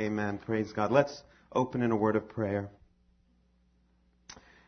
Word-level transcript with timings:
Amen. 0.00 0.38
Praise 0.38 0.72
God. 0.72 0.90
Let's 0.90 1.22
open 1.52 1.82
in 1.82 1.90
a 1.90 1.96
word 1.96 2.16
of 2.16 2.26
prayer. 2.26 2.70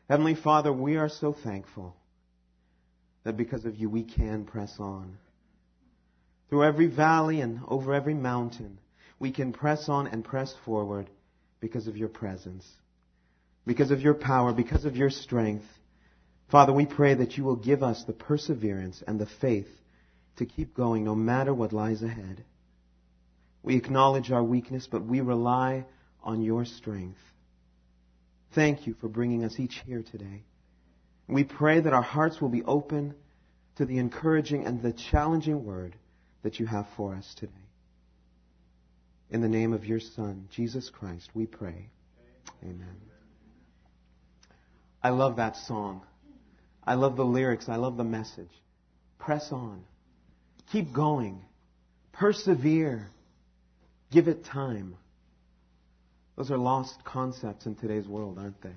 Heavenly 0.07 0.35
Father, 0.35 0.71
we 0.71 0.97
are 0.97 1.09
so 1.09 1.33
thankful 1.33 1.97
that 3.25 3.39
because 3.39 3.65
of 3.65 3.77
you 3.77 3.89
we 3.89 4.03
can 4.03 4.45
press 4.45 4.75
on. 4.79 5.17
Through 6.51 6.65
every 6.65 6.87
valley 6.87 7.41
and 7.41 7.61
over 7.67 7.95
every 7.95 8.13
mountain, 8.13 8.79
we 9.19 9.33
can 9.33 9.55
press 9.55 9.89
on 9.89 10.07
and 10.07 10.23
press 10.23 10.55
forward 10.67 11.09
because 11.61 11.87
of 11.87 11.97
your 11.97 12.11
presence, 12.11 12.69
because 13.67 13.91
of 13.91 14.03
your 14.03 14.15
power, 14.15 14.53
because 14.53 14.85
of 14.85 14.97
your 14.97 15.09
strength. 15.09 15.65
Father, 16.51 16.75
we 16.75 16.85
pray 16.85 17.15
that 17.15 17.39
you 17.39 17.45
will 17.45 17.57
give 17.57 17.83
us 17.83 18.05
the 18.05 18.13
perseverance 18.13 19.03
and 19.07 19.19
the 19.19 19.29
faith 19.41 19.69
to 20.37 20.45
keep 20.45 20.75
going 20.75 21.05
no 21.05 21.15
matter 21.15 21.55
what 21.55 21.73
lies 21.73 22.03
ahead. 22.03 22.45
We 23.63 23.77
acknowledge 23.77 24.33
our 24.33 24.43
weakness, 24.43 24.89
but 24.91 25.05
we 25.05 25.21
rely 25.21 25.85
on 26.23 26.43
your 26.43 26.65
strength. 26.65 27.19
Thank 28.55 28.87
you 28.87 28.95
for 29.01 29.09
bringing 29.09 29.45
us 29.45 29.59
each 29.59 29.81
here 29.87 30.03
today. 30.03 30.45
We 31.29 31.45
pray 31.45 31.81
that 31.81 31.93
our 31.93 32.03
hearts 32.03 32.41
will 32.41 32.49
be 32.49 32.63
open 32.65 33.15
to 33.77 33.87
the 33.87 33.99
encouraging 33.99 34.67
and 34.67 34.83
the 34.83 34.93
challenging 34.93 35.65
word 35.65 35.97
that 36.43 36.59
you 36.59 36.67
have 36.67 36.87
for 36.97 37.15
us 37.15 37.35
today. 37.39 37.53
In 39.31 39.41
the 39.41 39.49
name 39.49 39.73
of 39.73 39.87
your 39.87 40.01
Son, 40.01 40.49
Jesus 40.51 40.91
Christ, 40.91 41.31
we 41.33 41.47
pray. 41.47 41.89
Amen. 42.63 42.97
I 45.03 45.11
love 45.11 45.37
that 45.37 45.57
song. 45.57 46.03
I 46.85 46.95
love 46.95 47.17
the 47.17 47.25
lyrics. 47.25 47.69
I 47.69 47.77
love 47.77 47.97
the 47.97 48.05
message. 48.05 48.51
Press 49.19 49.51
on. 49.51 49.85
Keep 50.71 50.93
going. 50.93 51.41
Persevere. 52.13 53.09
Give 54.13 54.29
it 54.29 54.45
time. 54.45 54.97
Those 56.37 56.51
are 56.51 56.59
lost 56.59 57.03
concepts 57.05 57.67
in 57.67 57.75
today's 57.75 58.07
world, 58.07 58.39
aren't 58.39 58.61
they? 58.63 58.75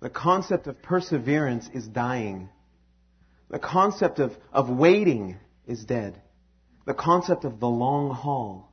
The 0.00 0.10
concept 0.10 0.66
of 0.66 0.80
perseverance 0.82 1.68
is 1.72 1.86
dying. 1.86 2.50
The 3.50 3.58
concept 3.58 4.18
of, 4.18 4.32
of 4.52 4.68
waiting 4.68 5.36
is 5.66 5.84
dead. 5.84 6.20
The 6.86 6.94
concept 6.94 7.44
of 7.44 7.60
the 7.60 7.68
long 7.68 8.10
haul, 8.10 8.70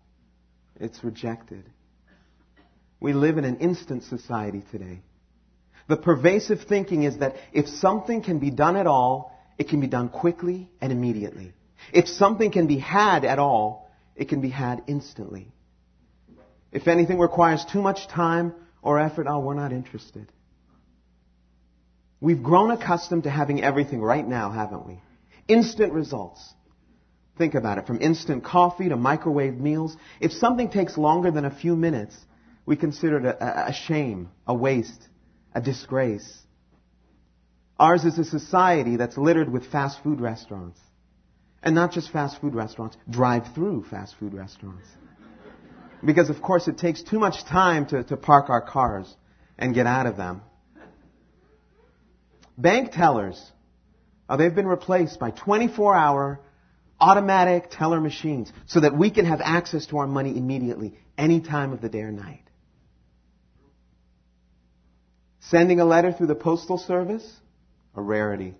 it's 0.80 1.03
rejected. 1.03 1.64
We 3.00 3.14
live 3.14 3.38
in 3.38 3.45
an 3.45 3.58
instant 3.58 4.03
society 4.03 4.64
today. 4.72 5.02
The 5.88 5.97
pervasive 5.97 6.64
thinking 6.64 7.03
is 7.03 7.20
that 7.20 7.36
if 7.53 7.68
something 7.68 8.22
can 8.22 8.40
be 8.40 8.52
done 8.52 8.75
at 8.75 8.88
all, 8.88 9.38
it 9.58 9.70
can 9.70 9.80
be 9.80 9.88
done 9.88 10.09
quickly 10.09 10.70
and 10.81 10.92
immediately. 10.92 11.53
If 11.94 12.08
something 12.08 12.52
can 12.52 12.68
be 12.68 12.80
had 12.80 13.23
at 13.25 13.40
all, 13.40 13.84
it 14.16 14.30
can 14.30 14.42
be 14.42 14.50
had 14.50 14.84
instantly. 14.88 15.52
If 16.72 16.88
anything 16.88 17.20
requires 17.20 17.66
too 17.66 17.82
much 17.82 18.08
time 18.08 18.54
or 18.82 19.00
effort, 19.00 19.28
oh, 19.30 19.40
we're 19.40 19.54
not 19.54 19.72
interested. 19.72 20.32
We've 22.20 22.42
grown 22.42 22.72
accustomed 22.72 23.24
to 23.24 23.30
having 23.30 23.64
everything 23.64 24.02
right 24.02 24.28
now, 24.28 24.52
haven't 24.52 24.88
we? 24.88 25.00
Instant 25.48 25.94
results. 25.94 26.42
Think 27.38 27.54
about 27.54 27.78
it. 27.78 27.88
From 27.88 28.02
instant 28.02 28.44
coffee 28.44 28.90
to 28.90 28.96
microwave 28.96 29.56
meals. 29.56 29.96
If 30.20 30.32
something 30.32 30.70
takes 30.70 30.98
longer 30.98 31.32
than 31.32 31.46
a 31.46 31.52
few 31.54 31.76
minutes, 31.76 32.16
we 32.66 32.78
consider 32.78 33.18
it 33.20 33.26
a, 33.26 33.68
a 33.68 33.74
shame, 33.74 34.30
a 34.48 34.54
waste, 34.54 35.08
a 35.54 35.62
disgrace. 35.62 36.42
Ours 37.78 38.06
is 38.06 38.18
a 38.18 38.24
society 38.24 38.96
that's 38.96 39.18
littered 39.18 39.52
with 39.52 39.66
fast 39.68 40.02
food 40.02 40.22
restaurants. 40.22 40.80
And 41.66 41.74
not 41.74 41.92
just 41.92 42.12
fast 42.12 42.40
food 42.40 42.54
restaurants, 42.54 42.96
drive-through 43.10 43.86
fast 43.90 44.16
food 44.20 44.36
restaurants. 44.36 44.88
Because 46.06 46.30
of 46.30 46.40
course 46.42 46.68
it 46.68 46.78
takes 46.78 47.02
too 47.02 47.18
much 47.18 47.44
time 47.46 47.88
to, 47.88 48.04
to 48.04 48.16
park 48.16 48.50
our 48.50 48.62
cars 48.62 49.14
and 49.58 49.74
get 49.74 49.88
out 49.88 50.06
of 50.06 50.16
them. 50.16 50.44
Bank 52.56 52.92
tellers, 52.92 53.44
oh, 54.30 54.38
they've 54.38 54.54
been 54.54 54.68
replaced 54.68 55.20
by 55.20 55.31
24 55.31 55.96
hour 55.96 56.40
automatic 57.02 57.70
teller 57.72 58.00
machines 58.00 58.54
so 58.68 58.80
that 58.80 58.96
we 58.96 59.09
can 59.09 59.25
have 59.25 59.42
access 59.44 59.88
to 59.88 59.98
our 59.98 60.08
money 60.08 60.38
immediately, 60.38 60.94
any 61.18 61.42
time 61.42 61.74
of 61.74 61.81
the 61.81 61.90
day 61.90 62.02
or 62.02 62.12
night. 62.12 62.44
Sending 65.42 65.80
a 65.80 65.86
letter 65.86 66.12
through 66.12 66.28
the 66.28 66.36
postal 66.36 66.78
service, 66.78 67.28
a 67.96 68.02
rarity. 68.02 68.56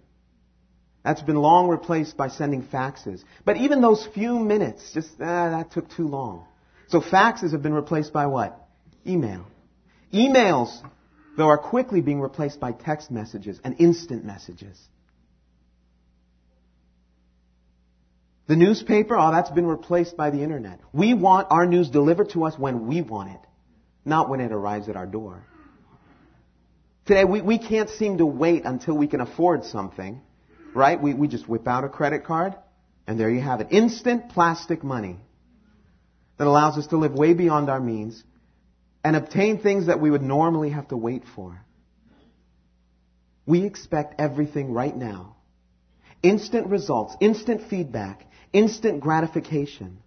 That's 1.06 1.22
been 1.22 1.38
long 1.38 1.70
replaced 1.70 2.18
by 2.18 2.28
sending 2.28 2.64
faxes. 2.64 3.24
But 3.46 3.58
even 3.58 3.80
those 3.80 4.06
few 4.14 4.40
minutes, 4.40 4.92
just, 4.94 5.10
ah, 5.22 5.52
that 5.52 5.72
took 5.72 5.90
too 5.90 6.08
long. 6.08 6.46
So 6.88 7.00
faxes 7.00 7.54
have 7.54 7.62
been 7.62 7.74
replaced 7.74 8.12
by 8.12 8.26
what? 8.26 8.68
Email. 9.08 9.46
Emails 10.14 10.82
though 11.38 11.48
are 11.48 11.58
quickly 11.58 12.02
being 12.02 12.22
replaced 12.22 12.60
by 12.60 12.72
text 12.72 13.12
messages 13.12 13.60
and 13.64 13.76
instant 13.80 14.26
messages. 14.26 14.80
The 18.48 18.56
newspaper, 18.56 19.18
oh, 19.18 19.32
that's 19.32 19.50
been 19.50 19.66
replaced 19.66 20.16
by 20.16 20.30
the 20.30 20.42
internet. 20.42 20.80
We 20.94 21.14
want 21.14 21.48
our 21.50 21.66
news 21.66 21.90
delivered 21.90 22.30
to 22.32 22.46
us 22.46 22.58
when 22.58 22.88
we 22.88 23.02
want 23.02 23.32
it, 23.32 23.40
not 24.06 24.30
when 24.30 24.40
it 24.40 24.52
arrives 24.52 24.88
at 24.88 24.96
our 24.96 25.08
door. 25.08 25.44
Today, 27.06 27.26
we, 27.26 27.42
we 27.42 27.58
can't 27.58 27.90
seem 27.90 28.20
to 28.20 28.26
wait 28.26 28.66
until 28.66 28.96
we 28.98 29.08
can 29.08 29.20
afford 29.20 29.66
something, 29.66 30.22
right? 30.75 31.02
We, 31.02 31.13
we 31.13 31.28
just 31.28 31.47
whip 31.47 31.68
out 31.68 31.84
a 31.84 31.90
credit 31.90 32.25
card, 32.25 32.56
and 33.08 33.19
there 33.19 33.30
you 33.30 33.41
have 33.41 33.62
it. 33.62 33.68
Instant 33.72 34.30
plastic 34.30 34.84
money 34.84 35.18
that 36.38 36.47
allows 36.47 36.78
us 36.78 36.88
to 36.88 36.97
live 36.97 37.13
way 37.13 37.34
beyond 37.34 37.69
our 37.69 37.80
means 37.80 38.24
and 39.03 39.16
obtain 39.16 39.59
things 39.59 39.88
that 39.88 40.02
we 40.02 40.09
would 40.09 40.24
normally 40.24 40.72
have 40.72 40.88
to 40.90 40.97
wait 40.97 41.24
for. 41.35 41.62
We 43.46 43.64
expect 43.64 44.19
everything 44.19 44.74
right 44.74 44.96
now. 44.96 45.35
Instant 46.24 46.68
results, 46.68 47.16
instant 47.22 47.69
feedback, 47.69 48.25
instant 48.52 49.00
gratification. 49.00 50.00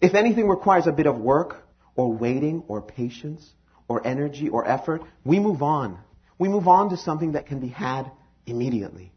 If 0.00 0.14
anything 0.14 0.48
requires 0.48 0.86
a 0.86 0.92
bit 0.92 1.06
of 1.06 1.18
work 1.18 1.64
or 1.94 2.12
waiting 2.12 2.64
or 2.66 2.82
patience 2.82 3.48
or 3.88 4.04
energy 4.04 4.48
or 4.48 4.66
effort, 4.66 5.02
we 5.24 5.38
move 5.38 5.62
on. 5.62 5.98
We 6.38 6.48
move 6.48 6.66
on 6.66 6.90
to 6.90 6.96
something 6.96 7.32
that 7.32 7.46
can 7.46 7.60
be 7.60 7.68
had 7.68 8.10
immediately. 8.46 9.12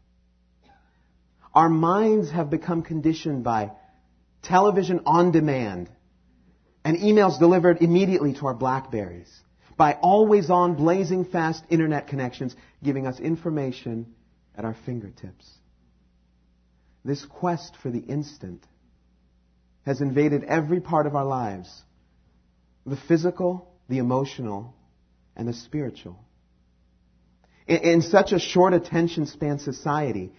Our 1.54 1.68
minds 1.68 2.30
have 2.30 2.50
become 2.50 2.82
conditioned 2.82 3.42
by 3.44 3.72
television 4.42 5.00
on 5.06 5.32
demand 5.32 5.90
and 6.84 6.96
emails 6.96 7.38
delivered 7.38 7.82
immediately 7.82 8.34
to 8.34 8.46
our 8.46 8.54
Blackberries 8.54 9.30
by 9.76 9.94
always 9.94 10.50
on 10.50 10.74
blazing 10.74 11.24
fast 11.24 11.64
internet 11.68 12.06
connections 12.06 12.54
giving 12.82 13.06
us 13.06 13.18
information 13.18 14.14
at 14.56 14.64
our 14.64 14.76
fingertips. 14.86 15.50
This 17.04 17.24
quest 17.24 17.76
for 17.82 17.90
the 17.90 17.98
instant 17.98 18.64
has 19.86 20.00
invaded 20.00 20.44
every 20.44 20.80
part 20.80 21.06
of 21.06 21.16
our 21.16 21.24
lives 21.24 21.82
the 22.86 22.96
physical, 22.96 23.72
the 23.88 23.98
emotional, 23.98 24.74
and 25.36 25.46
the 25.46 25.52
spiritual. 25.52 26.18
In, 27.66 27.76
in, 27.78 28.02
such 28.02 28.32
a 28.32 28.38
short 28.38 28.74
attention 28.74 29.26
span 29.26 29.58
society, 29.58 30.32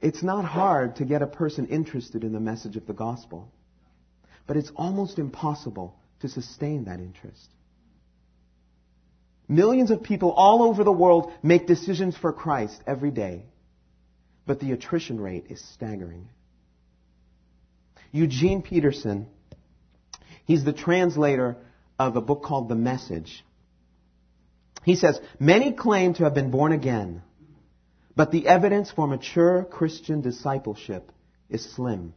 it's 0.00 0.22
not 0.22 0.44
hard 0.44 0.96
to 0.96 1.04
get 1.04 1.22
a 1.22 1.26
person 1.26 1.66
interested 1.66 2.24
in 2.24 2.32
the 2.32 2.40
message 2.40 2.76
of 2.76 2.86
the 2.86 2.92
gospel 2.92 3.52
but 4.48 4.56
it's 4.56 4.72
almost 4.74 5.20
impossible 5.20 5.94
to 6.20 6.28
sustain 6.28 6.86
that 6.86 6.98
interest. 6.98 7.48
Millions 9.46 9.90
of 9.90 10.02
people 10.02 10.32
all 10.32 10.62
over 10.62 10.82
the 10.82 10.92
world 10.92 11.30
make 11.42 11.66
decisions 11.66 12.16
for 12.16 12.32
Christ 12.32 12.82
every 12.86 13.10
day, 13.10 13.44
but 14.46 14.58
the 14.58 14.72
attrition 14.72 15.20
rate 15.20 15.44
is 15.50 15.62
staggering. 15.74 16.28
Eugene 18.10 18.62
Peterson, 18.62 19.26
he's 20.46 20.64
the 20.64 20.72
translator 20.72 21.56
of 21.98 22.16
a 22.16 22.22
book 22.22 22.42
called 22.42 22.70
The 22.70 22.74
Message. 22.74 23.44
He 24.82 24.96
says, 24.96 25.20
Many 25.38 25.72
claim 25.72 26.14
to 26.14 26.24
have 26.24 26.34
been 26.34 26.50
born 26.50 26.72
again, 26.72 27.22
but 28.18 28.32
the 28.32 28.48
evidence 28.48 28.90
for 28.90 29.06
mature 29.06 29.62
Christian 29.62 30.22
discipleship 30.22 31.12
is 31.48 31.64
slim. 31.76 32.14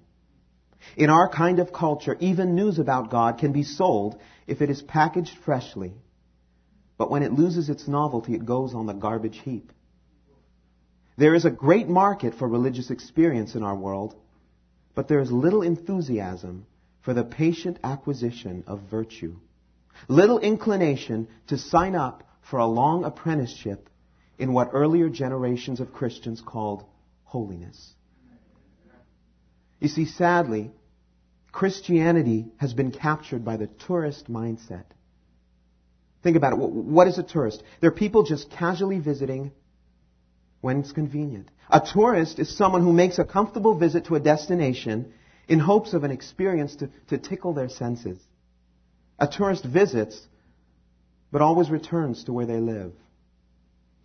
In 0.97 1.11
our 1.11 1.29
kind 1.29 1.59
of 1.59 1.71
culture, 1.71 2.17
even 2.19 2.55
news 2.55 2.79
about 2.79 3.11
God 3.11 3.37
can 3.37 3.51
be 3.51 3.61
sold 3.61 4.19
if 4.47 4.63
it 4.63 4.71
is 4.71 4.81
packaged 4.81 5.37
freshly. 5.45 5.93
But 6.97 7.11
when 7.11 7.21
it 7.21 7.33
loses 7.33 7.69
its 7.69 7.87
novelty, 7.87 8.33
it 8.33 8.47
goes 8.47 8.73
on 8.73 8.87
the 8.87 8.93
garbage 8.93 9.39
heap. 9.43 9.71
There 11.17 11.35
is 11.35 11.45
a 11.45 11.51
great 11.51 11.87
market 11.87 12.33
for 12.33 12.47
religious 12.47 12.89
experience 12.89 13.53
in 13.53 13.61
our 13.61 13.75
world, 13.75 14.15
but 14.95 15.07
there 15.07 15.19
is 15.19 15.31
little 15.31 15.61
enthusiasm 15.61 16.65
for 17.01 17.13
the 17.13 17.23
patient 17.23 17.77
acquisition 17.83 18.63
of 18.65 18.89
virtue. 18.89 19.35
Little 20.07 20.39
inclination 20.39 21.27
to 21.49 21.59
sign 21.59 21.93
up 21.93 22.23
for 22.49 22.57
a 22.57 22.65
long 22.65 23.03
apprenticeship 23.03 23.87
in 24.41 24.53
what 24.53 24.71
earlier 24.73 25.07
generations 25.07 25.79
of 25.79 25.93
Christians 25.93 26.41
called 26.43 26.83
holiness. 27.25 27.93
You 29.79 29.87
see, 29.87 30.05
sadly, 30.05 30.71
Christianity 31.51 32.47
has 32.57 32.73
been 32.73 32.91
captured 32.91 33.45
by 33.45 33.57
the 33.57 33.67
tourist 33.67 34.31
mindset. 34.31 34.85
Think 36.23 36.37
about 36.37 36.53
it. 36.53 36.55
What 36.57 37.07
is 37.07 37.19
a 37.19 37.23
tourist? 37.23 37.61
They're 37.81 37.91
people 37.91 38.23
just 38.23 38.49
casually 38.49 38.97
visiting 38.97 39.51
when 40.61 40.79
it's 40.79 40.91
convenient. 40.91 41.49
A 41.69 41.79
tourist 41.79 42.39
is 42.39 42.57
someone 42.57 42.81
who 42.81 42.93
makes 42.93 43.19
a 43.19 43.25
comfortable 43.25 43.75
visit 43.75 44.05
to 44.05 44.15
a 44.15 44.19
destination 44.19 45.13
in 45.47 45.59
hopes 45.59 45.93
of 45.93 46.03
an 46.03 46.09
experience 46.09 46.77
to, 46.77 46.89
to 47.09 47.19
tickle 47.19 47.53
their 47.53 47.69
senses. 47.69 48.17
A 49.19 49.27
tourist 49.27 49.63
visits, 49.65 50.19
but 51.31 51.43
always 51.43 51.69
returns 51.69 52.23
to 52.23 52.33
where 52.33 52.47
they 52.47 52.59
live. 52.59 52.93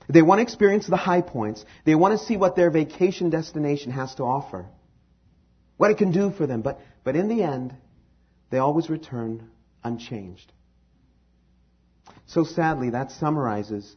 They 0.09 0.23
want 0.23 0.39
to 0.39 0.43
experience 0.43 0.87
the 0.87 0.97
high 0.97 1.21
points. 1.21 1.65
They 1.85 1.95
want 1.95 2.19
to 2.19 2.25
see 2.25 2.37
what 2.37 2.57
their 2.57 2.71
vacation 2.71 3.31
destination 3.31 3.93
has 3.93 4.15
to 4.17 4.23
offer. 4.23 4.67
What 5.77 5.91
it 5.91 5.99
can 5.99 6.13
do 6.13 6.31
for 6.31 6.47
them. 6.47 6.63
But, 6.63 6.81
but 7.05 7.17
in 7.17 7.29
the 7.29 7.43
end, 7.43 7.75
they 8.51 8.59
always 8.59 8.89
return 8.89 9.51
unchanged. 9.83 10.53
So 12.27 12.45
sadly, 12.45 12.91
that 12.91 13.11
summarizes 13.13 13.97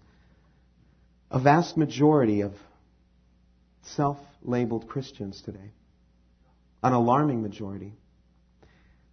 a 1.32 1.40
vast 1.40 1.78
majority 1.78 2.42
of 2.42 2.54
self-labeled 3.84 4.88
Christians 4.88 5.42
today. 5.44 5.74
An 6.82 6.94
alarming 6.94 7.42
majority. 7.42 7.94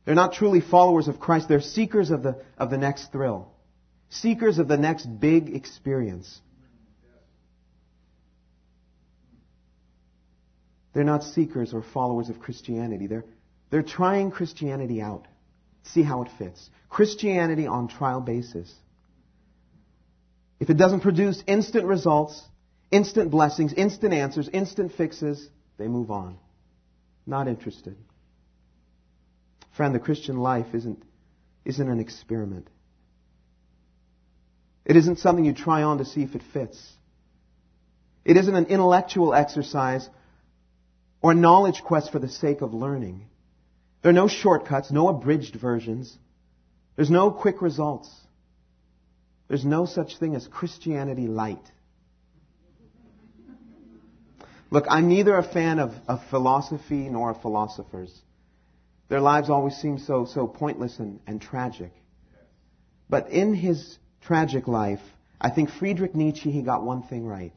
They're 0.04 0.14
not 0.14 0.34
truly 0.34 0.60
followers 0.60 1.08
of 1.08 1.19
Christ. 1.19 1.49
They're 1.49 1.60
seekers 1.60 2.10
of 2.10 2.22
the, 2.22 2.42
of 2.56 2.70
the 2.70 2.78
next 2.78 3.10
thrill. 3.12 3.50
Seekers 4.08 4.58
of 4.58 4.69
the 4.69 4.76
next 4.76 5.06
big 5.20 5.54
experience. 5.54 6.40
They're 10.96 11.04
not 11.04 11.25
seekers 11.25 11.75
or 11.75 11.82
followers 11.82 12.31
of 12.31 12.40
Christianity. 12.40 13.06
They're, 13.06 13.26
they're 13.69 13.82
trying 13.82 14.31
Christianity 14.31 15.02
out. 15.02 15.26
See 15.82 16.02
how 16.02 16.22
it 16.22 16.31
fits. 16.38 16.70
Christianity 16.88 17.66
on 17.66 17.88
trial 17.88 18.22
basis. 18.22 18.75
If 20.58 20.70
it 20.70 20.78
doesn't 20.78 21.00
produce 21.00 21.44
instant 21.46 21.84
results, 21.84 22.43
instant 22.90 23.31
blessings, 23.31 23.75
instant 23.75 24.14
answers, 24.14 24.48
instant 24.50 24.90
fixes, 24.94 25.46
they 25.76 25.87
move 25.87 26.10
on. 26.10 26.38
Not 27.26 27.46
interested. 27.46 27.99
Friend, 29.76 29.94
the 29.94 29.99
Christian 29.99 30.38
life 30.38 30.72
isn't, 30.72 31.02
isn't 31.66 31.90
an 31.90 32.00
experiment. 32.00 32.70
It 34.87 34.96
isn't 34.96 35.19
something 35.19 35.44
you 35.44 35.52
try 35.52 35.82
on 35.82 35.99
to 35.99 36.06
see 36.06 36.22
if 36.22 36.34
it 36.34 36.42
fits. 36.54 36.82
It 38.25 38.38
isn't 38.38 38.54
an 38.54 38.64
intellectual 38.69 39.34
exercise 39.34 40.08
or 41.26 41.34
knowledge 41.34 41.82
quest 41.82 42.12
for 42.12 42.20
the 42.20 42.28
sake 42.28 42.61
of 42.61 42.73
learning. 42.73 43.26
There 44.00 44.11
are 44.11 44.12
no 44.12 44.28
shortcuts, 44.28 44.93
no 44.93 45.08
abridged 45.08 45.56
versions. 45.56 46.17
There's 46.94 47.11
no 47.11 47.32
quick 47.32 47.61
results. 47.62 48.08
There's 49.49 49.64
no 49.64 49.87
such 49.87 50.19
thing 50.19 50.37
as 50.37 50.46
Christianity 50.46 51.26
light. 51.26 51.69
Look, 54.70 54.84
I'm 54.88 55.08
neither 55.08 55.37
a 55.37 55.43
fan 55.43 55.81
of, 55.81 55.94
of 56.06 56.20
philosophy 56.31 57.08
nor 57.08 57.31
of 57.31 57.43
philosophers. 57.43 58.17
Their 59.08 59.20
lives 59.20 59.50
always 59.50 59.75
seem 59.75 59.99
so, 59.99 60.26
so 60.26 60.46
pointless 60.46 60.96
and, 61.00 61.19
and 61.26 61.43
tragic. 61.43 61.90
But 63.11 63.31
in 63.31 63.52
his 63.52 63.99
tragic 64.20 64.69
life, 64.69 65.02
I 65.40 65.50
think 65.50 65.70
Friedrich 65.70 66.14
Nietzsche, 66.14 66.52
he 66.52 66.62
got 66.62 66.84
one 66.84 67.02
thing 67.02 67.26
right. 67.26 67.52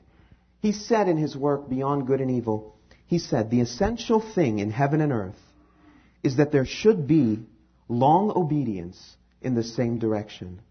He 0.59 0.71
said 0.71 1.07
in 1.07 1.17
his 1.17 1.35
work, 1.35 1.69
Beyond 1.69 2.07
Good 2.07 2.19
and 2.19 2.31
Evil, 2.31 2.75
he 3.09 3.17
said, 3.17 3.49
the 3.49 3.61
essential 3.61 4.19
thing 4.19 4.59
in 4.59 4.69
heaven 4.69 5.01
and 5.01 5.11
earth 5.11 5.41
is 6.21 6.37
that 6.37 6.51
there 6.51 6.67
should 6.67 7.07
be 7.07 7.39
long 7.87 8.31
obedience 8.35 9.17
in 9.41 9.55
the 9.55 9.63
same 9.63 9.97
direction. 9.97 10.61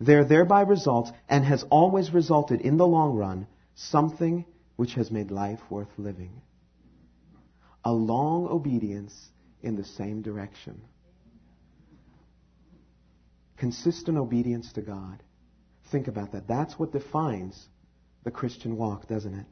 There 0.00 0.24
thereby 0.24 0.62
results, 0.62 1.10
and 1.28 1.44
has 1.44 1.66
always 1.68 2.14
resulted 2.14 2.62
in 2.62 2.78
the 2.78 2.86
long 2.86 3.14
run, 3.14 3.46
something 3.74 4.46
which 4.76 4.94
has 4.94 5.10
made 5.10 5.30
life 5.30 5.60
worth 5.68 5.90
living. 5.98 6.40
A 7.84 7.92
long 7.92 8.48
obedience 8.48 9.14
in 9.62 9.76
the 9.76 9.84
same 9.84 10.22
direction. 10.22 10.80
Consistent 13.58 14.16
obedience 14.16 14.72
to 14.72 14.80
God. 14.80 15.22
Think 15.92 16.08
about 16.08 16.32
that. 16.32 16.48
That's 16.48 16.78
what 16.78 16.92
defines 16.92 17.68
the 18.24 18.30
Christian 18.30 18.78
walk, 18.78 19.08
doesn't 19.08 19.34
it? 19.34 19.46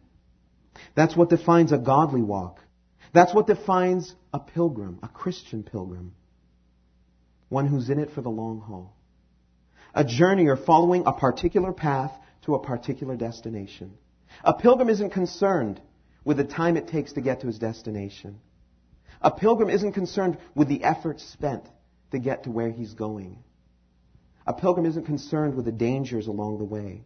That's 0.96 1.16
what 1.16 1.28
defines 1.28 1.70
a 1.70 1.78
godly 1.78 2.22
walk. 2.22 2.58
That's 3.12 3.32
what 3.32 3.46
defines 3.46 4.12
a 4.32 4.40
pilgrim, 4.40 4.98
a 5.02 5.08
Christian 5.08 5.62
pilgrim. 5.62 6.14
One 7.48 7.68
who's 7.68 7.88
in 7.88 8.00
it 8.00 8.10
for 8.10 8.22
the 8.22 8.30
long 8.30 8.60
haul 8.60 8.96
a 9.96 10.04
journey 10.04 10.46
or 10.46 10.56
following 10.56 11.04
a 11.06 11.12
particular 11.12 11.72
path 11.72 12.12
to 12.42 12.54
a 12.54 12.62
particular 12.62 13.16
destination. 13.16 13.96
A 14.44 14.52
pilgrim 14.52 14.90
isn't 14.90 15.10
concerned 15.10 15.80
with 16.22 16.36
the 16.36 16.44
time 16.44 16.76
it 16.76 16.88
takes 16.88 17.14
to 17.14 17.22
get 17.22 17.40
to 17.40 17.46
his 17.46 17.58
destination. 17.58 18.38
A 19.22 19.30
pilgrim 19.30 19.70
isn't 19.70 19.92
concerned 19.92 20.36
with 20.54 20.68
the 20.68 20.84
effort 20.84 21.20
spent 21.20 21.64
to 22.10 22.18
get 22.18 22.44
to 22.44 22.50
where 22.50 22.70
he's 22.70 22.92
going. 22.92 23.42
A 24.46 24.52
pilgrim 24.52 24.84
isn't 24.84 25.06
concerned 25.06 25.54
with 25.54 25.64
the 25.64 25.72
dangers 25.72 26.26
along 26.26 26.58
the 26.58 26.64
way. 26.64 27.04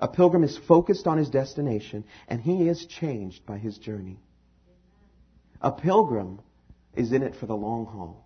A 0.00 0.08
pilgrim 0.08 0.44
is 0.44 0.58
focused 0.68 1.06
on 1.06 1.18
his 1.18 1.30
destination 1.30 2.04
and 2.28 2.40
he 2.40 2.68
is 2.68 2.86
changed 2.86 3.46
by 3.46 3.58
his 3.58 3.78
journey. 3.78 4.18
A 5.60 5.72
pilgrim 5.72 6.40
is 6.94 7.12
in 7.12 7.22
it 7.22 7.34
for 7.36 7.46
the 7.46 7.56
long 7.56 7.86
haul. 7.86 8.24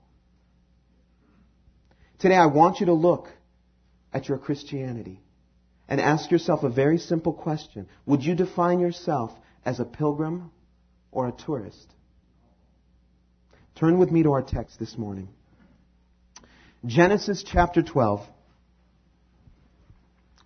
Today 2.18 2.36
I 2.36 2.46
want 2.46 2.80
you 2.80 2.86
to 2.86 2.92
look 2.92 3.28
at 4.12 4.28
your 4.28 4.38
Christianity 4.38 5.20
and 5.88 6.00
ask 6.00 6.30
yourself 6.30 6.62
a 6.62 6.68
very 6.68 6.98
simple 6.98 7.32
question. 7.32 7.88
Would 8.06 8.22
you 8.22 8.34
define 8.34 8.80
yourself 8.80 9.32
as 9.64 9.80
a 9.80 9.84
pilgrim 9.84 10.50
or 11.10 11.28
a 11.28 11.32
tourist? 11.32 11.86
Turn 13.74 13.98
with 13.98 14.10
me 14.10 14.22
to 14.22 14.32
our 14.32 14.42
text 14.42 14.78
this 14.78 14.98
morning. 14.98 15.28
Genesis 16.84 17.44
chapter 17.46 17.82
12. 17.82 18.26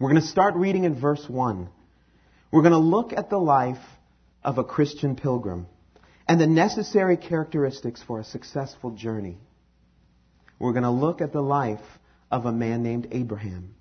We're 0.04 0.10
going 0.10 0.20
to 0.20 0.28
start 0.28 0.54
reading 0.56 0.84
in 0.84 1.00
verse 1.00 1.24
1. 1.26 1.66
We're 2.50 2.60
going 2.60 2.72
to 2.72 2.78
look 2.78 3.14
at 3.14 3.30
the 3.30 3.38
life 3.38 3.82
of 4.42 4.58
a 4.58 4.62
Christian 4.62 5.16
pilgrim 5.16 5.66
and 6.28 6.38
the 6.38 6.46
necessary 6.46 7.16
characteristics 7.16 8.02
for 8.02 8.20
a 8.20 8.24
successful 8.24 8.90
journey. 8.90 9.38
We're 10.58 10.74
going 10.74 10.82
to 10.82 10.90
look 10.90 11.22
at 11.22 11.32
the 11.32 11.40
life 11.40 11.80
of 12.30 12.44
a 12.44 12.52
man 12.52 12.82
named 12.82 13.08
Abraham, 13.12 13.76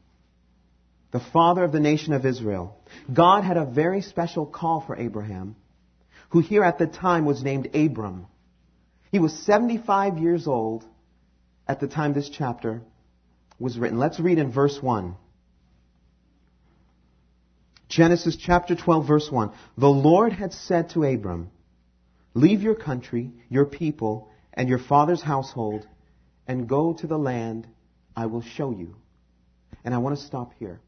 the 1.12 1.20
father 1.20 1.62
of 1.66 1.74
the 1.74 1.82
nation 1.82 2.14
of 2.14 2.26
Israel. 2.26 2.78
God 3.12 3.44
had 3.44 3.58
a 3.58 3.66
very 3.66 4.00
special 4.00 4.46
call 4.46 4.80
for 4.80 4.96
Abraham, 4.96 5.58
who 6.30 6.40
here 6.40 6.64
at 6.64 6.78
the 6.78 6.88
time 6.88 7.26
was 7.26 7.44
named 7.44 7.76
Abram. 7.76 8.28
He 9.12 9.20
was 9.20 9.34
75 9.46 10.20
years 10.20 10.48
old 10.48 10.86
at 11.68 11.82
the 11.82 11.90
time 11.90 12.14
this 12.14 12.30
chapter 12.30 12.82
was 13.60 13.78
written. 13.78 14.00
Let's 14.00 14.22
read 14.22 14.38
in 14.38 14.54
verse 14.54 14.82
1. 14.82 15.18
Genesis 17.94 18.36
chapter 18.36 18.74
12 18.74 19.08
verse 19.08 19.32
1. 19.32 19.52
The 19.78 19.88
Lord 19.88 20.34
had 20.34 20.52
said 20.52 20.90
to 20.92 21.04
Abram, 21.04 21.52
Leave 22.34 22.64
your 22.64 22.74
country, 22.74 23.32
your 23.50 23.66
people, 23.66 24.32
and 24.52 24.68
your 24.68 24.80
father's 24.80 25.22
household, 25.22 25.88
and 26.48 26.68
go 26.68 26.94
to 26.94 27.06
the 27.06 27.20
land 27.20 27.68
I 28.16 28.26
will 28.26 28.42
show 28.42 28.72
you. 28.72 28.96
And 29.86 29.94
I 29.94 30.00
want 30.00 30.18
to 30.18 30.26
stop 30.26 30.54
here. 30.58 30.82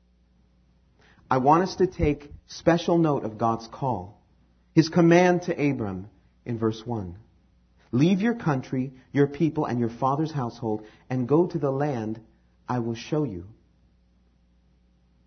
I 1.29 1.37
want 1.37 1.61
us 1.61 1.75
to 1.75 1.85
take 1.85 2.31
special 2.47 2.97
note 2.97 3.23
of 3.23 3.37
God's 3.37 3.67
call. 3.67 4.19
His 4.73 4.89
command 4.89 5.43
to 5.43 5.51
Abram 5.53 6.09
in 6.43 6.57
verse 6.57 6.81
1. 6.83 7.17
Leave 7.91 8.21
your 8.21 8.33
country, 8.33 8.93
your 9.11 9.27
people, 9.27 9.65
and 9.65 9.79
your 9.79 9.91
father's 9.91 10.31
household, 10.31 10.83
and 11.07 11.27
go 11.27 11.45
to 11.45 11.59
the 11.59 11.71
land 11.71 12.19
I 12.67 12.79
will 12.79 12.95
show 12.95 13.25
you. 13.25 13.45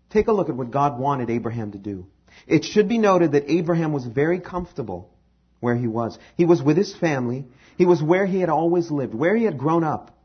Take 0.09 0.27
a 0.27 0.31
look 0.33 0.49
at 0.49 0.55
what 0.55 0.71
God 0.71 0.99
wanted 0.99 1.29
Abraham 1.29 1.71
to 1.71 1.77
do. 1.77 2.07
It 2.47 2.63
should 2.63 2.87
be 2.87 2.97
noted 2.97 3.33
that 3.33 3.51
Abraham 3.51 3.93
was 3.93 4.05
very 4.05 4.39
comfortable 4.39 5.09
where 5.59 5.75
he 5.75 5.87
was. 5.87 6.17
He 6.35 6.45
was 6.45 6.61
with 6.61 6.77
his 6.77 6.95
family. 6.95 7.45
He 7.77 7.85
was 7.85 8.01
where 8.01 8.25
he 8.25 8.39
had 8.39 8.49
always 8.49 8.89
lived, 8.89 9.13
where 9.13 9.35
he 9.35 9.43
had 9.43 9.57
grown 9.57 9.83
up 9.83 10.15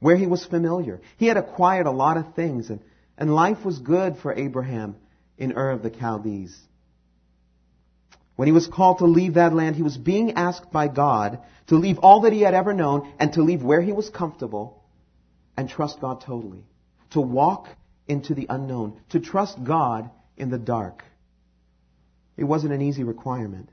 where 0.00 0.16
he 0.16 0.26
was 0.26 0.44
familiar. 0.44 1.00
He 1.18 1.26
had 1.26 1.36
acquired 1.36 1.86
a 1.86 1.92
lot 1.92 2.16
of 2.16 2.34
things, 2.34 2.70
and, 2.70 2.80
and 3.16 3.32
life 3.32 3.64
was 3.64 3.78
good 3.78 4.16
for 4.16 4.32
Abraham 4.32 4.96
in 5.38 5.52
Ur 5.56 5.70
of 5.70 5.82
the 5.82 5.90
Chaldees. 5.90 6.58
When 8.36 8.48
he 8.48 8.52
was 8.52 8.66
called 8.66 8.98
to 8.98 9.04
leave 9.04 9.34
that 9.34 9.54
land, 9.54 9.76
he 9.76 9.82
was 9.82 9.98
being 9.98 10.32
asked 10.32 10.72
by 10.72 10.88
God 10.88 11.40
to 11.66 11.76
leave 11.76 11.98
all 11.98 12.22
that 12.22 12.32
he 12.32 12.40
had 12.40 12.54
ever 12.54 12.72
known 12.72 13.12
and 13.18 13.34
to 13.34 13.42
leave 13.42 13.62
where 13.62 13.82
he 13.82 13.92
was 13.92 14.08
comfortable 14.08 14.82
and 15.58 15.68
trust 15.68 16.00
God 16.00 16.22
totally. 16.22 16.64
To 17.10 17.20
walk 17.20 17.68
into 18.10 18.34
the 18.34 18.46
unknown. 18.50 19.00
To 19.10 19.20
trust 19.20 19.62
God 19.62 20.10
in 20.36 20.50
the 20.50 20.58
dark. 20.58 21.04
It 22.36 22.44
wasn't 22.44 22.72
an 22.72 22.82
easy 22.82 23.04
requirement. 23.04 23.70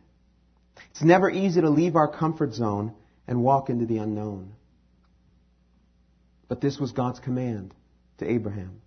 It's 0.92 1.02
never 1.02 1.30
easy 1.30 1.62
to 1.62 1.70
leave 1.70 1.96
our 1.96 2.08
comfort 2.08 2.54
zone 2.54 2.94
and 3.28 3.44
walk 3.44 3.70
into 3.70 3.86
the 3.86 3.98
unknown. 3.98 4.54
But 6.48 6.62
this 6.62 6.78
was 6.78 6.92
God's 6.92 7.20
command 7.20 7.74
to 8.20 8.30
Abraham. 8.30 8.82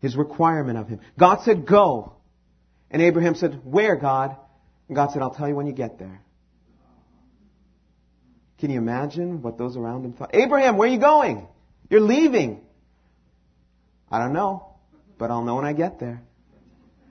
His 0.00 0.16
requirement 0.16 0.78
of 0.78 0.88
him. 0.88 1.00
God 1.18 1.42
said, 1.42 1.66
go. 1.66 2.14
And 2.90 3.02
Abraham 3.02 3.34
said, 3.34 3.60
where, 3.64 3.96
God? 3.96 4.36
And 4.88 4.96
God 4.96 5.10
said, 5.12 5.20
I'll 5.20 5.34
tell 5.34 5.48
you 5.48 5.54
when 5.54 5.66
you 5.66 5.72
get 5.72 5.98
there. 5.98 6.22
Can 8.58 8.70
you 8.70 8.78
imagine 8.78 9.42
what 9.42 9.58
those 9.58 9.76
around 9.76 10.04
him 10.04 10.14
thought? 10.14 10.30
Abraham, 10.34 10.76
where 10.76 10.88
are 10.88 10.92
you 10.92 10.98
going? 10.98 11.46
You're 11.90 12.00
leaving. 12.00 12.62
I 14.10 14.18
don't 14.18 14.32
know, 14.32 14.74
but 15.18 15.30
I'll 15.30 15.44
know 15.44 15.56
when 15.56 15.64
I 15.64 15.72
get 15.72 16.00
there. 16.00 16.22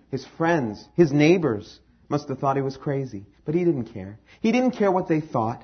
His 0.09 0.25
friends, 0.37 0.83
his 0.95 1.11
neighbors 1.11 1.79
must 2.09 2.29
have 2.29 2.39
thought 2.39 2.55
he 2.55 2.61
was 2.61 2.77
crazy, 2.77 3.25
but 3.45 3.55
he 3.55 3.65
didn't 3.65 3.93
care. 3.93 4.19
He 4.41 4.51
didn't 4.51 4.71
care 4.71 4.91
what 4.91 5.07
they 5.07 5.21
thought. 5.21 5.63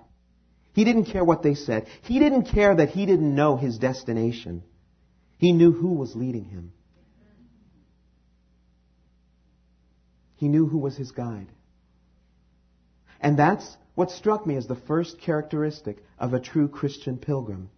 He 0.74 0.84
didn't 0.84 1.06
care 1.06 1.24
what 1.24 1.44
they 1.44 1.56
said. 1.56 1.88
He 2.02 2.20
didn't 2.20 2.46
care 2.46 2.76
that 2.76 2.90
he 2.90 3.06
didn't 3.06 3.34
know 3.34 3.56
his 3.56 3.78
destination. 3.78 4.64
He 5.38 5.54
knew 5.54 5.72
who 5.72 5.94
was 5.94 6.16
leading 6.16 6.46
him. 6.46 6.74
He 10.36 10.48
knew 10.50 10.68
who 10.68 10.80
was 10.80 10.98
his 10.98 11.12
guide. 11.12 11.48
And 13.22 13.40
that's 13.40 13.78
what 13.96 14.12
struck 14.12 14.46
me 14.46 14.58
as 14.58 14.68
the 14.68 14.76
first 14.76 15.22
characteristic 15.22 16.04
of 16.20 16.34
a 16.34 16.40
true 16.40 16.68
Christian 16.68 17.18
pilgrim. 17.18 17.70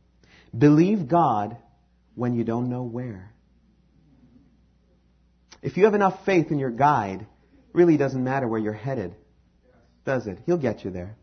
Believe 0.58 1.08
God 1.08 1.58
when 2.16 2.34
you 2.34 2.44
don't 2.44 2.70
know 2.70 2.84
where. 2.84 3.35
If 5.66 5.78
you 5.78 5.86
have 5.86 5.96
enough 5.96 6.24
faith 6.28 6.52
in 6.52 6.60
your 6.60 6.70
guide, 6.70 7.22
it 7.22 7.74
really 7.74 7.98
doesn't 7.98 8.24
matter 8.24 8.48
where 8.48 8.60
you're 8.60 8.72
headed, 8.72 9.16
does 10.06 10.28
it? 10.28 10.38
He'll 10.46 10.60
get 10.60 10.86
you 10.86 10.92
there. 10.92 11.18